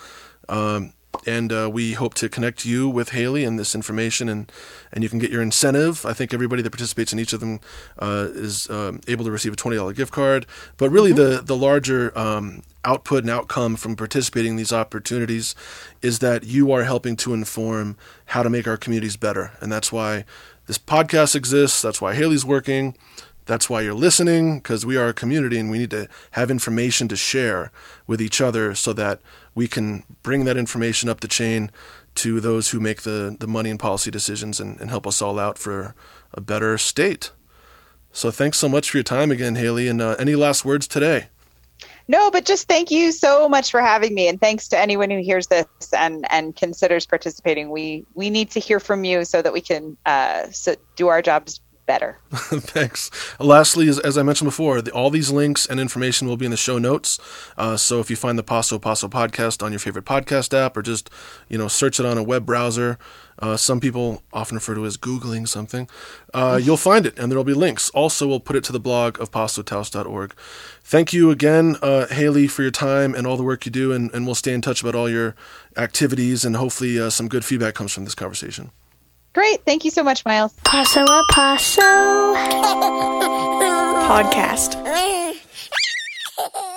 Um, 0.47 0.93
and 1.25 1.51
uh, 1.51 1.69
we 1.71 1.93
hope 1.93 2.13
to 2.15 2.29
connect 2.29 2.65
you 2.65 2.89
with 2.89 3.09
Haley 3.09 3.43
and 3.43 3.57
this 3.57 3.75
information, 3.75 4.29
and 4.29 4.51
and 4.91 5.03
you 5.03 5.09
can 5.09 5.19
get 5.19 5.31
your 5.31 5.41
incentive. 5.41 6.05
I 6.05 6.13
think 6.13 6.33
everybody 6.33 6.61
that 6.61 6.69
participates 6.69 7.13
in 7.13 7.19
each 7.19 7.33
of 7.33 7.39
them 7.39 7.59
uh, 7.99 8.27
is 8.31 8.69
um, 8.69 9.01
able 9.07 9.25
to 9.25 9.31
receive 9.31 9.53
a 9.53 9.55
twenty 9.55 9.77
dollar 9.77 9.93
gift 9.93 10.11
card. 10.11 10.45
But 10.77 10.89
really, 10.89 11.11
mm-hmm. 11.11 11.37
the 11.37 11.41
the 11.41 11.55
larger 11.55 12.17
um, 12.17 12.63
output 12.83 13.23
and 13.23 13.29
outcome 13.29 13.75
from 13.75 13.95
participating 13.95 14.51
in 14.51 14.57
these 14.57 14.73
opportunities 14.73 15.55
is 16.01 16.19
that 16.19 16.43
you 16.43 16.71
are 16.71 16.83
helping 16.83 17.15
to 17.17 17.33
inform 17.33 17.95
how 18.27 18.43
to 18.43 18.49
make 18.49 18.67
our 18.67 18.77
communities 18.77 19.17
better, 19.17 19.51
and 19.61 19.71
that's 19.71 19.91
why 19.91 20.25
this 20.67 20.77
podcast 20.77 21.35
exists. 21.35 21.81
That's 21.81 22.01
why 22.01 22.15
Haley's 22.15 22.45
working. 22.45 22.95
That's 23.45 23.69
why 23.69 23.81
you're 23.81 23.93
listening, 23.93 24.59
because 24.59 24.85
we 24.85 24.97
are 24.97 25.09
a 25.09 25.13
community 25.13 25.59
and 25.59 25.69
we 25.69 25.79
need 25.79 25.91
to 25.91 26.07
have 26.31 26.49
information 26.49 27.07
to 27.09 27.15
share 27.15 27.71
with 28.07 28.21
each 28.21 28.39
other 28.39 28.73
so 28.75 28.93
that 28.93 29.19
we 29.53 29.67
can 29.67 30.03
bring 30.21 30.45
that 30.45 30.57
information 30.57 31.09
up 31.09 31.19
the 31.19 31.27
chain 31.27 31.71
to 32.15 32.39
those 32.39 32.69
who 32.69 32.79
make 32.79 33.01
the, 33.01 33.35
the 33.39 33.47
money 33.47 33.69
and 33.69 33.79
policy 33.79 34.11
decisions 34.11 34.59
and, 34.59 34.79
and 34.79 34.89
help 34.89 35.05
us 35.05 35.21
all 35.21 35.39
out 35.39 35.57
for 35.57 35.95
a 36.33 36.41
better 36.41 36.77
state. 36.77 37.31
So 38.11 38.31
thanks 38.31 38.59
so 38.59 38.69
much 38.69 38.91
for 38.91 38.97
your 38.97 39.03
time 39.03 39.31
again, 39.31 39.55
Haley. 39.55 39.87
And 39.87 40.01
uh, 40.01 40.15
any 40.19 40.35
last 40.35 40.63
words 40.63 40.87
today? 40.87 41.27
No, 42.07 42.29
but 42.29 42.45
just 42.45 42.67
thank 42.67 42.91
you 42.91 43.11
so 43.11 43.47
much 43.47 43.71
for 43.71 43.81
having 43.81 44.13
me, 44.13 44.27
and 44.27 44.39
thanks 44.39 44.67
to 44.69 44.77
anyone 44.77 45.09
who 45.09 45.21
hears 45.21 45.47
this 45.47 45.65
and 45.97 46.25
and 46.29 46.53
considers 46.55 47.05
participating. 47.05 47.69
We 47.69 48.05
we 48.13 48.29
need 48.29 48.51
to 48.51 48.59
hear 48.59 48.81
from 48.81 49.05
you 49.05 49.23
so 49.23 49.41
that 49.41 49.53
we 49.53 49.61
can 49.61 49.95
uh, 50.05 50.49
so 50.51 50.75
do 50.97 51.07
our 51.07 51.21
jobs 51.21 51.61
better. 51.85 52.17
Thanks. 52.31 53.11
Lastly, 53.39 53.87
as, 53.87 53.99
as, 53.99 54.17
I 54.17 54.23
mentioned 54.23 54.47
before, 54.47 54.81
the, 54.81 54.91
all 54.91 55.09
these 55.09 55.31
links 55.31 55.65
and 55.65 55.79
information 55.79 56.27
will 56.27 56.37
be 56.37 56.45
in 56.45 56.51
the 56.51 56.57
show 56.57 56.77
notes. 56.77 57.19
Uh, 57.57 57.77
so 57.77 57.99
if 57.99 58.09
you 58.09 58.15
find 58.15 58.37
the 58.37 58.43
Paso 58.43 58.79
Paso 58.79 59.07
podcast 59.07 59.63
on 59.63 59.71
your 59.71 59.79
favorite 59.79 60.05
podcast 60.05 60.53
app, 60.53 60.77
or 60.77 60.81
just 60.81 61.09
you 61.49 61.57
know 61.57 61.67
search 61.67 61.99
it 61.99 62.05
on 62.05 62.17
a 62.17 62.23
web 62.23 62.45
browser, 62.45 62.97
uh, 63.39 63.57
some 63.57 63.79
people 63.79 64.23
often 64.31 64.55
refer 64.55 64.75
to 64.75 64.85
as 64.85 64.97
googling 64.97 65.47
something, 65.47 65.89
uh, 66.33 66.59
you'll 66.61 66.77
find 66.91 67.05
it, 67.05 67.17
and 67.17 67.31
there 67.31 67.37
will 67.37 67.43
be 67.43 67.53
links. 67.53 67.89
Also, 67.91 68.27
we'll 68.27 68.39
put 68.39 68.55
it 68.55 68.63
to 68.63 68.71
the 68.71 68.79
blog 68.79 69.19
of 69.19 69.31
pasotaos.org. 69.31 70.33
Thank 70.83 71.13
you 71.13 71.31
again, 71.31 71.77
uh, 71.81 72.07
Haley, 72.07 72.47
for 72.47 72.61
your 72.61 72.71
time 72.71 73.15
and 73.15 73.25
all 73.25 73.37
the 73.37 73.43
work 73.43 73.65
you 73.65 73.71
do, 73.71 73.91
and, 73.91 74.13
and 74.13 74.25
we'll 74.25 74.35
stay 74.35 74.53
in 74.53 74.61
touch 74.61 74.81
about 74.81 74.95
all 74.95 75.09
your 75.09 75.35
activities, 75.77 76.45
and 76.45 76.55
hopefully 76.55 76.99
uh, 76.99 77.09
some 77.09 77.27
good 77.27 77.43
feedback 77.45 77.73
comes 77.73 77.91
from 77.93 78.05
this 78.05 78.15
conversation. 78.15 78.71
Great. 79.33 79.65
Thank 79.65 79.83
you 79.85 79.91
so 79.91 80.03
much, 80.03 80.23
Miles. 80.25 80.53
Paso 80.63 81.03
a 81.03 81.23
paso. 81.31 81.81
Podcast. 84.07 84.77